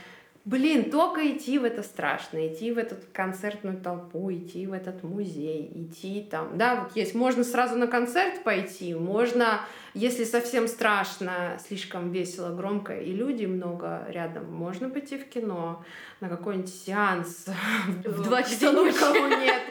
[0.43, 5.71] Блин, только идти в это страшно, идти в эту концертную толпу, идти в этот музей,
[5.75, 6.57] идти там.
[6.57, 9.61] Да, вот есть, можно сразу на концерт пойти, можно,
[9.93, 15.85] если совсем страшно, слишком весело, громко и людей много рядом, можно пойти в кино,
[16.21, 17.45] на какой-нибудь сеанс.
[18.03, 18.95] В два часа ночи.
[18.95, 19.61] никого нет.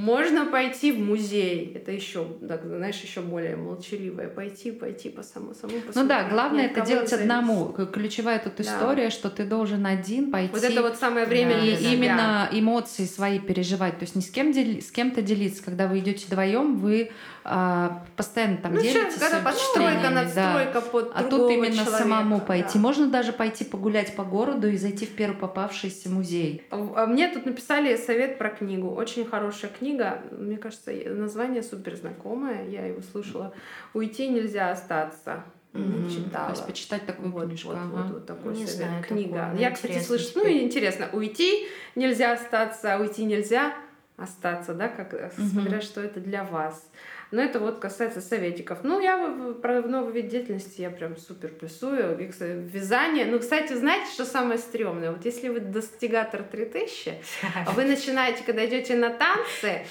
[0.00, 4.28] Можно пойти в музей, это еще, так, знаешь, еще более молчаливое.
[4.28, 7.30] Пойти, пойти по самому, самому Ну да, главное ни от это делать не зависеть.
[7.32, 7.72] одному.
[7.90, 8.62] Ключевая тут Да.
[8.64, 10.52] история, что ты должен один пойти.
[10.52, 13.94] Вот это вот самое время Да, и именно эмоции свои переживать.
[13.98, 15.62] То есть не с кем дели- с кем-то делиться.
[15.64, 17.10] Когда вы идете вдвоем, вы
[17.48, 19.52] а, постоянно там Ну, сейчас, когда подстройка,
[20.00, 20.52] впечатлениями, да.
[20.52, 22.74] надстройка под А тут именно человека, самому пойти.
[22.74, 22.80] да.
[22.80, 26.64] Можно даже пойти погулять по городу и зайти в первый попавшийся музей.
[26.70, 28.90] А Мне тут написали совет про книгу.
[28.90, 30.22] Очень хорошая книга.
[30.32, 32.68] Мне кажется, название супер знакомое.
[32.68, 33.54] Я его слышала.
[33.94, 35.44] «Уйти нельзя остаться».
[35.72, 36.04] Не Мгм.
[36.08, 36.50] То читала.
[36.50, 37.68] есть почитать такую Вот, книжку.
[37.68, 37.86] вот, ага.
[38.02, 38.88] вот, вот такой Не совет.
[38.88, 39.38] знаю Книга.
[39.40, 40.64] такого, Я, кстати, слышу, ну теперь.
[40.64, 43.74] интересно, уйти нельзя остаться, уйти нельзя
[44.16, 45.46] остаться, да, как Мгм.
[45.48, 46.90] смотря что это для вас.
[47.32, 48.78] Но это вот касается советиков.
[48.82, 52.18] Ну, я про новый вид деятельности я прям супер плюсую.
[52.18, 53.24] И, кстати, вязание.
[53.26, 55.10] Ну, кстати, знаете, что самое стрёмное?
[55.10, 57.14] Вот если вы достигатор 3000,
[57.74, 59.84] вы начинаете, когда идете на танцы,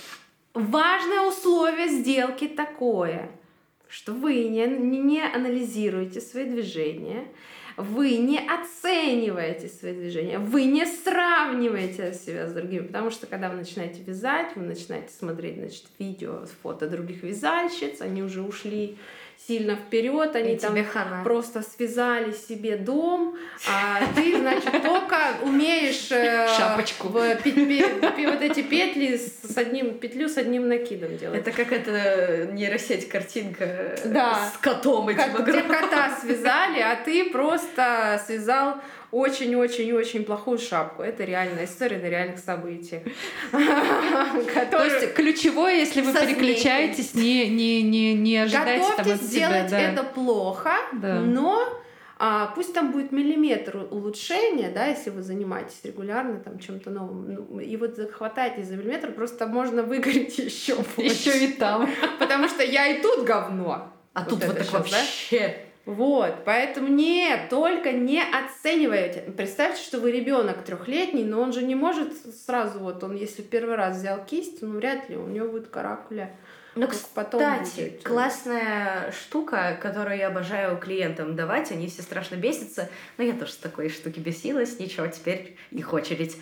[0.54, 3.30] важное условие сделки такое,
[3.90, 7.28] что вы не, не анализируете свои движения,
[7.78, 13.58] вы не оцениваете свои движения, вы не сравниваете себя с другими, потому что когда вы
[13.58, 18.98] начинаете вязать, вы начинаете смотреть, значит, видео, фото других вязальщиц, они уже ушли
[19.48, 21.24] сильно вперед, они И там хана.
[21.24, 23.36] просто связали себе дом,
[23.70, 27.10] а ты, значит, только умеешь э, Шапочку.
[27.10, 31.40] в пе- пе- пе- вот эти петли с одним петлю с одним накидом делать.
[31.42, 34.50] Это как это нейросеть картинка э, Да.
[34.54, 35.68] с котом этим огромным.
[35.68, 38.76] кота связали, а ты просто связал
[39.16, 41.02] очень-очень-очень плохую шапку.
[41.02, 43.04] Это реальная история на реальных событиях.
[43.52, 49.66] То есть ключевое, если вы переключаетесь, не, не, не, не ожидайте там от себя.
[49.68, 51.82] это плохо, но
[52.18, 57.34] а, пусть там будет миллиметр улучшения, да, если вы занимаетесь регулярно там чем-то новым.
[57.34, 61.30] Ну, и вот хватайтесь за миллиметр, просто можно выгореть еще больше.
[61.30, 61.90] Еще и там.
[62.20, 63.94] Потому что я и тут говно.
[64.14, 65.52] А Вот тут вот так щас, да?
[65.86, 69.22] Вот, поэтому нет, только не оценивайте.
[69.38, 72.12] Представьте, что вы ребенок трехлетний, но он же не может
[72.46, 76.32] сразу вот, он если первый раз взял кисть, ну вряд ли у него будет каракуля.
[76.74, 78.04] Ну, Как потом кстати, будет.
[78.04, 83.58] классная штука, которую я обожаю клиентам давать, они все страшно бесятся, но я тоже с
[83.58, 86.36] такой штуки бесилась, ничего, теперь их очередь.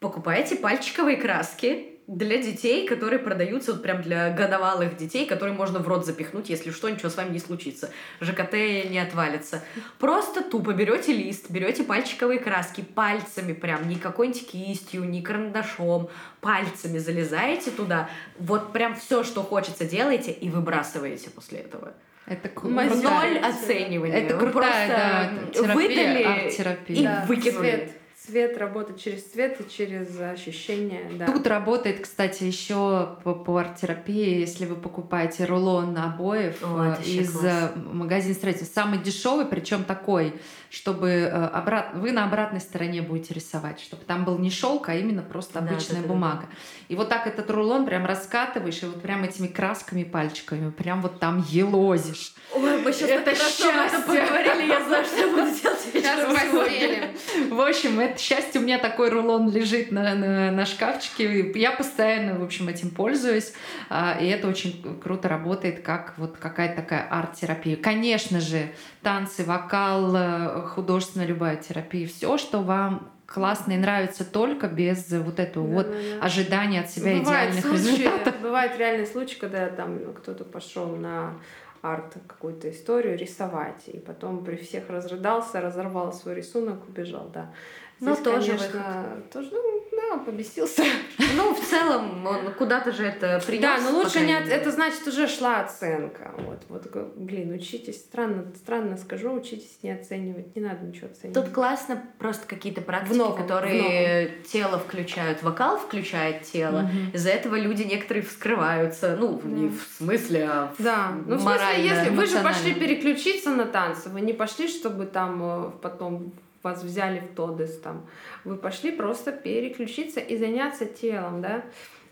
[0.00, 5.86] Покупайте пальчиковые краски для детей, которые продаются вот прям для годовалых детей, которые можно в
[5.86, 7.90] рот запихнуть, если что, ничего с вами не случится.
[8.20, 8.52] ЖКТ
[8.90, 9.62] не отвалится.
[10.00, 16.08] Просто тупо берете лист, берете пальчиковые краски пальцами прям, не какой-нибудь кистью, не карандашом,
[16.40, 18.08] пальцами залезаете туда,
[18.40, 21.92] вот прям все, что хочется, делаете и выбрасываете после этого.
[22.26, 24.16] Это крутая- Ноль оценивания.
[24.16, 27.70] Это Вы крутая, да, просто терапия, выдали и Да, выкинули.
[27.70, 27.99] Цвет,
[28.30, 31.26] цвет работает через цвет и через ощущения, да.
[31.26, 37.32] Тут работает, кстати, еще по, по арт-терапии, если вы покупаете рулон обоев О, э, из
[37.32, 37.72] класс.
[37.74, 38.82] э, магазина строительства.
[38.82, 41.94] Самый дешевый, причем такой, чтобы э, обрат...
[41.94, 45.66] вы на обратной стороне будете рисовать, чтобы там был не шелк, а именно просто Да,
[45.66, 46.46] обычная да, да, да, бумага.
[46.88, 51.18] И вот так этот рулон прям раскатываешь, и вот прям этими красками, пальчиками, прям вот
[51.18, 52.34] там елозишь.
[52.52, 53.98] Ой, мы сейчас Это так хорошо счастье.
[54.06, 57.10] поговорили, я знаю, что я буду делать вечером Сейчас сегодня.
[57.54, 61.52] В общем, это счастье, у меня такой рулон лежит на, на, на шкафчике.
[61.54, 63.52] Я постоянно, в общем, этим пользуюсь.
[63.88, 67.76] а, И это очень круто работает, как вот какая-то такая арт-терапия.
[67.76, 68.72] Конечно же,
[69.02, 72.08] танцы, вокал, э, художественная любая терапия.
[72.08, 76.26] Все, что вам классно и нравится, только без вот этого вот Да-да-да.
[76.26, 78.40] ожидания от себя Бывают идеальных случаи, результатов.
[78.40, 81.34] бывает реальный случай, когда там кто-то пошел на
[81.82, 87.52] арт какую-то историю рисовать, и потом при всех разрыдался, разорвал свой рисунок, убежал, да.
[88.00, 89.79] Ну, Здесь, тоже конечно, тоже, ну,
[90.10, 90.82] да, побесился.
[91.36, 93.62] Ну, в целом, он куда-то же это принес.
[93.62, 96.32] Да, но лучше по не от- это значит уже шла оценка.
[96.38, 101.34] Вот, вот, блин, учитесь, странно, странно скажу, учитесь не оценивать, не надо ничего оценивать.
[101.44, 106.80] Тут классно просто какие-то практики, В новом, которые тело включают, вокал включает тело.
[106.80, 107.10] Мгм.
[107.12, 109.16] Из-за этого люди некоторые вскрываются.
[109.18, 109.74] Ну, не Да.
[109.74, 114.08] в смысле, а в Да, ну в смысле, если вы же пошли переключиться на танцы,
[114.08, 116.32] вы не пошли, чтобы там э, потом
[116.62, 118.06] вас взяли в Тодес там,
[118.44, 121.62] вы пошли просто переключиться и заняться телом, да.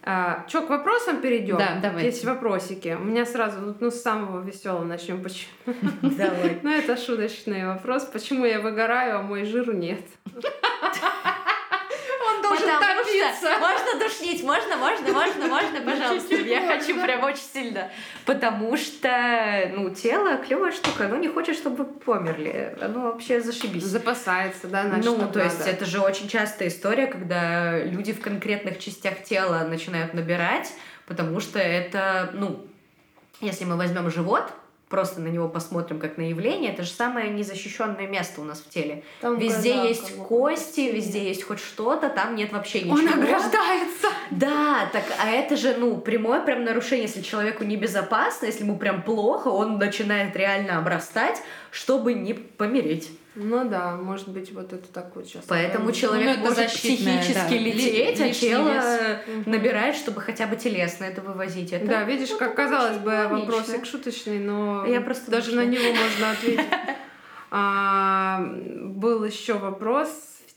[0.03, 1.59] А, Че, к вопросам перейдем?
[1.59, 2.07] Да, давайте.
[2.07, 2.97] Есть вопросики.
[2.99, 5.23] У меня сразу, ну, ну, с самого веселого начнем.
[5.23, 5.51] Почему?
[6.03, 6.61] Давай.
[6.63, 8.05] Ну, это шуточный вопрос.
[8.05, 10.01] Почему я выгораю, а мой жиру нет?
[12.39, 13.37] Он должен Потому топиться.
[13.37, 16.35] что можно душнить, можно, можно, можно, можно, пожалуйста.
[16.37, 17.91] Я хочу прям очень сильно.
[18.25, 22.77] Потому что, ну, тело клевая штука, оно не хочет, чтобы вы померли.
[22.81, 23.83] Оно вообще зашибись.
[23.83, 28.79] Запасается, да, на ну, то есть это же очень частая история, когда люди в конкретных
[28.79, 30.73] частях тела начинают набирать,
[31.07, 32.65] потому что это, ну,
[33.41, 34.53] если мы возьмем живот,
[34.89, 38.69] просто на него посмотрим как на явление, это же самое незащищенное место у нас в
[38.69, 39.03] теле.
[39.21, 40.81] Там, Везде да, есть кости, кости.
[40.93, 42.95] везде есть хоть что-то, там нет вообще ничего.
[42.95, 44.09] Он ограждается.
[44.31, 49.03] Да, так, а это же, ну, прямое прям нарушение, если человеку небезопасно, если ему прям
[49.03, 53.11] плохо, он начинает реально обрастать, чтобы не помереть.
[53.41, 55.45] Ну да, может быть, вот это так вот сейчас.
[55.47, 57.49] Поэтому Ну, человек это может психически да.
[57.49, 59.47] лететь, а тело вес.
[59.47, 61.73] набирает, чтобы хотя бы телесно это вывозить.
[61.73, 63.39] Это, Да, видишь, ну, как казалось бы, логично.
[63.39, 66.67] вопросик шуточный, но Я просто даже на него можно ответить.
[67.51, 70.09] А, Был еще вопрос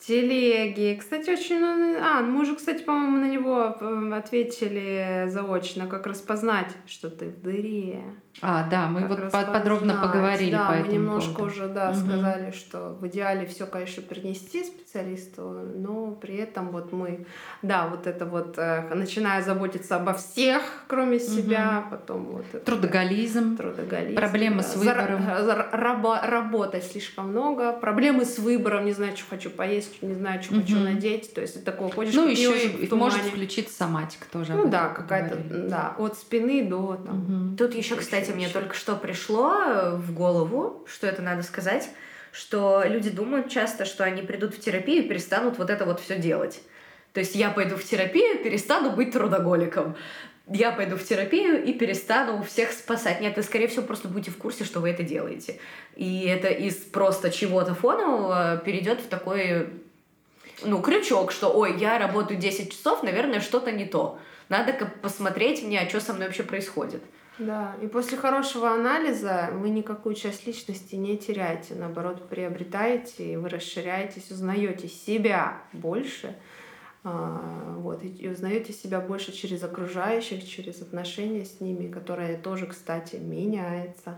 [0.02, 0.96] в телеге.
[0.96, 1.60] Кстати, очень...
[1.60, 7.26] ну, А, мы уже, кстати, по-моему, на него э, ответили заочно, как распознать, что ты
[7.30, 8.04] в дыре.
[8.42, 9.54] А, да, мы Как вот по- распознать.
[9.54, 11.54] подробно поговорили да, по мы этому немножко поводу.
[11.54, 12.00] уже, да, Мгм.
[12.00, 15.42] сказали, что в идеале все, конечно, принести специалисту,
[15.76, 17.26] но при этом вот мы,
[17.62, 23.58] да, вот это вот, э, начиная заботиться обо всех, кроме себя, потом вот это, Трудоголизм.
[23.58, 24.80] трудоголизм, проблемы с Зар-
[25.18, 25.22] выбором.
[25.46, 30.42] зар- раба- работать слишком много, проблемы с выбором, не знаю, что хочу поесть, не знаю,
[30.42, 30.84] что хочу Мгм.
[30.86, 33.32] надеть, то есть ты такой ходишь, Ну, еще и может тумане.
[33.32, 34.54] включиться соматика тоже.
[34.54, 35.70] Ну да, какая-то, поговорили.
[35.70, 37.58] да, от спины до там, Мгм.
[37.58, 38.54] Тут еще, Ещё, кстати, мне ещё.
[38.60, 41.90] только что пришло э, в голову, что это надо сказать,
[42.32, 46.18] что люди думают часто, что они придут в терапию и перестанут вот это вот все
[46.18, 46.62] делать.
[47.14, 49.96] То есть я пойду в терапию, перестану быть трудоголиком.
[50.54, 53.22] Я пойду в терапию и перестану всех спасать.
[53.22, 55.60] Нет, вы, скорее всего, просто будете в курсе, что вы это делаете.
[55.96, 59.70] И это из просто чего-то фонового перейдет в такой
[60.64, 64.20] ну, крючок, что, ой, я работаю 10 часов, наверное, что-то не то.
[64.50, 67.02] Надо посмотреть мне, а что со мной вообще происходит.
[67.38, 74.30] Да, и после хорошего анализа вы никакую часть личности не теряете, наоборот, приобретаете, вы расширяетесь,
[74.30, 76.36] узнаете себя больше,
[77.04, 84.16] вот, и- узнаете себя больше через окружающих, через отношения с ними, которые тоже, кстати, меняется.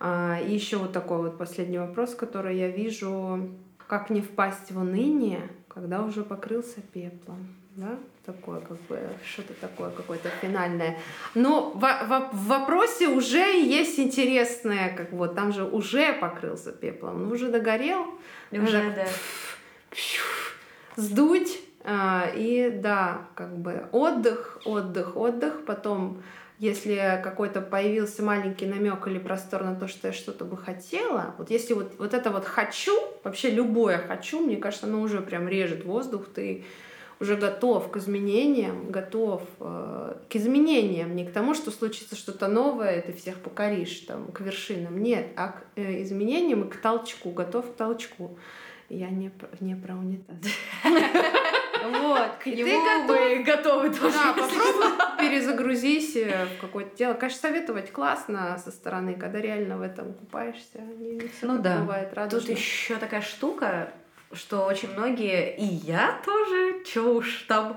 [0.00, 3.48] А, И еще вот такой вот последний вопрос, который я вижу.
[3.86, 7.46] Как не впасть в уныние, когда уже покрылся пеплом?
[7.76, 7.98] Да?
[8.26, 10.98] Такое как бы, что-то такое какое-то финальное.
[11.34, 17.24] Но во- во- в вопросе уже есть интересное, как вот, там же уже покрылся пеплом,
[17.24, 18.06] ну уже догорел,
[18.50, 19.06] Уже, Уже да.
[20.96, 21.60] сдуть.
[21.84, 25.64] А, И да, как бы отдых, отдых, отдых.
[25.64, 26.22] Потом,
[26.58, 31.50] если какой-то появился маленький намек или простор на то, что я что-то бы хотела, вот
[31.50, 35.84] если вот, вот это вот хочу, вообще любое хочу, мне кажется, оно уже прям режет
[35.84, 36.64] воздух, ты
[37.22, 43.00] уже готов к изменениям, готов э, к изменениям, не к тому, что случится что-то новое,
[43.00, 45.00] ты всех покоришь там, к вершинам.
[45.00, 48.36] Нет, а к э, изменениям и к толчку, готов к толчку.
[48.88, 49.30] Я не,
[49.60, 50.36] не про унитаз.
[51.90, 52.30] Вот.
[52.42, 54.14] К И ты готов мы готовы тоже.
[54.16, 57.14] да, попробуй перезагрузись э, в какое-то дело.
[57.14, 60.78] Конечно, советовать классно со стороны, когда реально в этом купаешься.
[60.98, 61.78] Не, всё Ну да.
[61.78, 62.52] бывает Тут радужно.
[62.52, 63.92] еще такая штука,
[64.32, 67.76] что очень многие, и я тоже, чё уж там,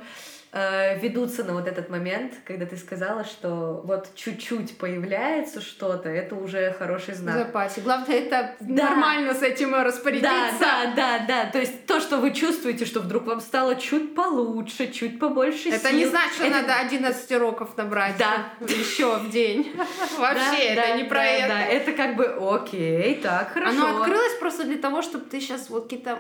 [0.56, 6.36] э, ведутся на вот этот момент, когда ты сказала, что вот чуть-чуть появляется что-то, это
[6.36, 7.36] уже хороший знак.
[7.38, 7.82] запасе.
[7.82, 8.86] Главное, это Да.
[8.90, 10.30] нормально с этим Да, распорядиться.
[10.60, 11.46] да, да, да.
[11.52, 15.90] То есть то, что вы чувствуете, что вдруг вам стало чуть получше, чуть побольше Это
[15.90, 15.98] сил.
[15.98, 18.46] не значит, что Это- надо 11 уроков набрать Да.
[18.62, 19.74] еще в день.
[20.18, 21.48] Вообще, Да, это да, не про да, это.
[21.50, 23.72] Да, это как бы окей, так, хорошо.
[23.88, 26.18] Оно открылось просто для того, чтобы ты сейчас вот какие-то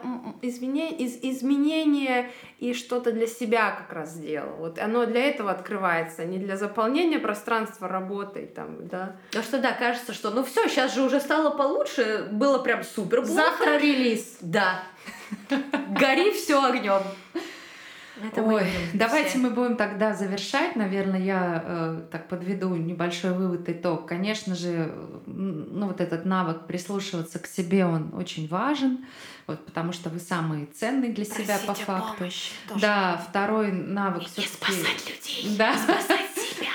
[1.22, 2.30] изменения
[2.60, 4.56] и что-то для себя как раз сделал.
[4.58, 9.16] Вот оно для этого открывается, не для заполнения пространства работой там, да.
[9.28, 13.22] Потому что да, кажется, что ну все, сейчас же уже стало получше, было прям супер
[13.22, 13.34] плохо.
[13.34, 14.38] Завтра релиз.
[14.42, 14.84] Да.
[16.00, 17.02] Гори все огнем.
[18.24, 19.38] Это мы Ой, любим давайте все.
[19.40, 20.78] мы будем тогда завершать.
[20.78, 24.08] Наверное, я э, так подведу небольшой вывод, итог.
[24.08, 29.06] Конечно же, э, ну вот этот навык прислушиваться к себе, он очень важен,
[29.48, 32.26] вот, потому что вы самые ценные для себя по факту.
[32.80, 34.74] Да, второй навык все-таки.
[35.12, 35.56] людей.
[35.58, 35.76] Да.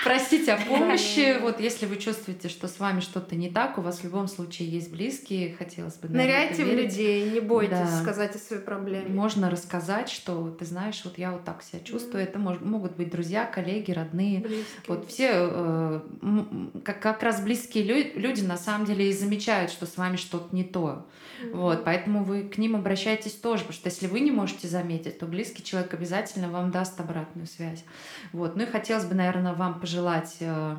[0.04, 1.38] Просить о помощи.
[1.40, 4.68] Вот если вы чувствуете, что с вами что-то не так, у вас в любом случае
[4.68, 8.00] есть близкие, хотелось бы Ныряйте в людей, не бойтесь Да.
[8.00, 9.08] сказать о своей проблеме.
[9.08, 12.22] Можно рассказать, что ты знаешь, вот я вот так себя чувствую.
[12.22, 14.40] Это мож- могут быть друзья, коллеги, родные.
[14.40, 14.64] Близкие.
[14.88, 16.00] Вот все э,
[16.84, 20.54] как, как раз близкие лю- люди на самом деле и замечают, что с вами что-то
[20.54, 21.06] не то.
[21.52, 25.26] Вот, поэтому вы к ним обращаетесь тоже, потому что если вы не можете заметить, то
[25.26, 27.82] близкий человек обязательно вам даст обратную связь.
[28.32, 30.76] Вот, ну и хотелось бы, наверное, вам пожелать э,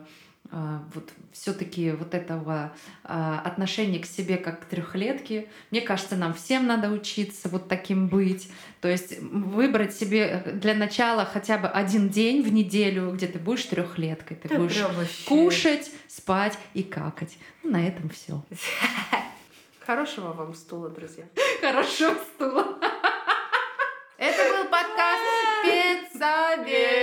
[0.51, 2.73] э, вот все-таки вот этого
[3.03, 5.47] э, отношения к себе как к трехлетке.
[5.69, 8.51] Мне кажется, нам всем надо учиться вот таким быть.
[8.81, 13.65] То есть выбрать себе для начала хотя бы один день в неделю, где ты будешь
[13.65, 14.83] трехлеткой, ты, ты будешь
[15.27, 17.37] кушать, спать и какать.
[17.61, 18.43] Ну, на этом все.
[19.85, 21.25] Хорошего вам стула, друзья.
[21.61, 22.79] Хорошего стула.
[24.17, 25.21] Это был подкаст
[25.61, 27.00] Спецобед.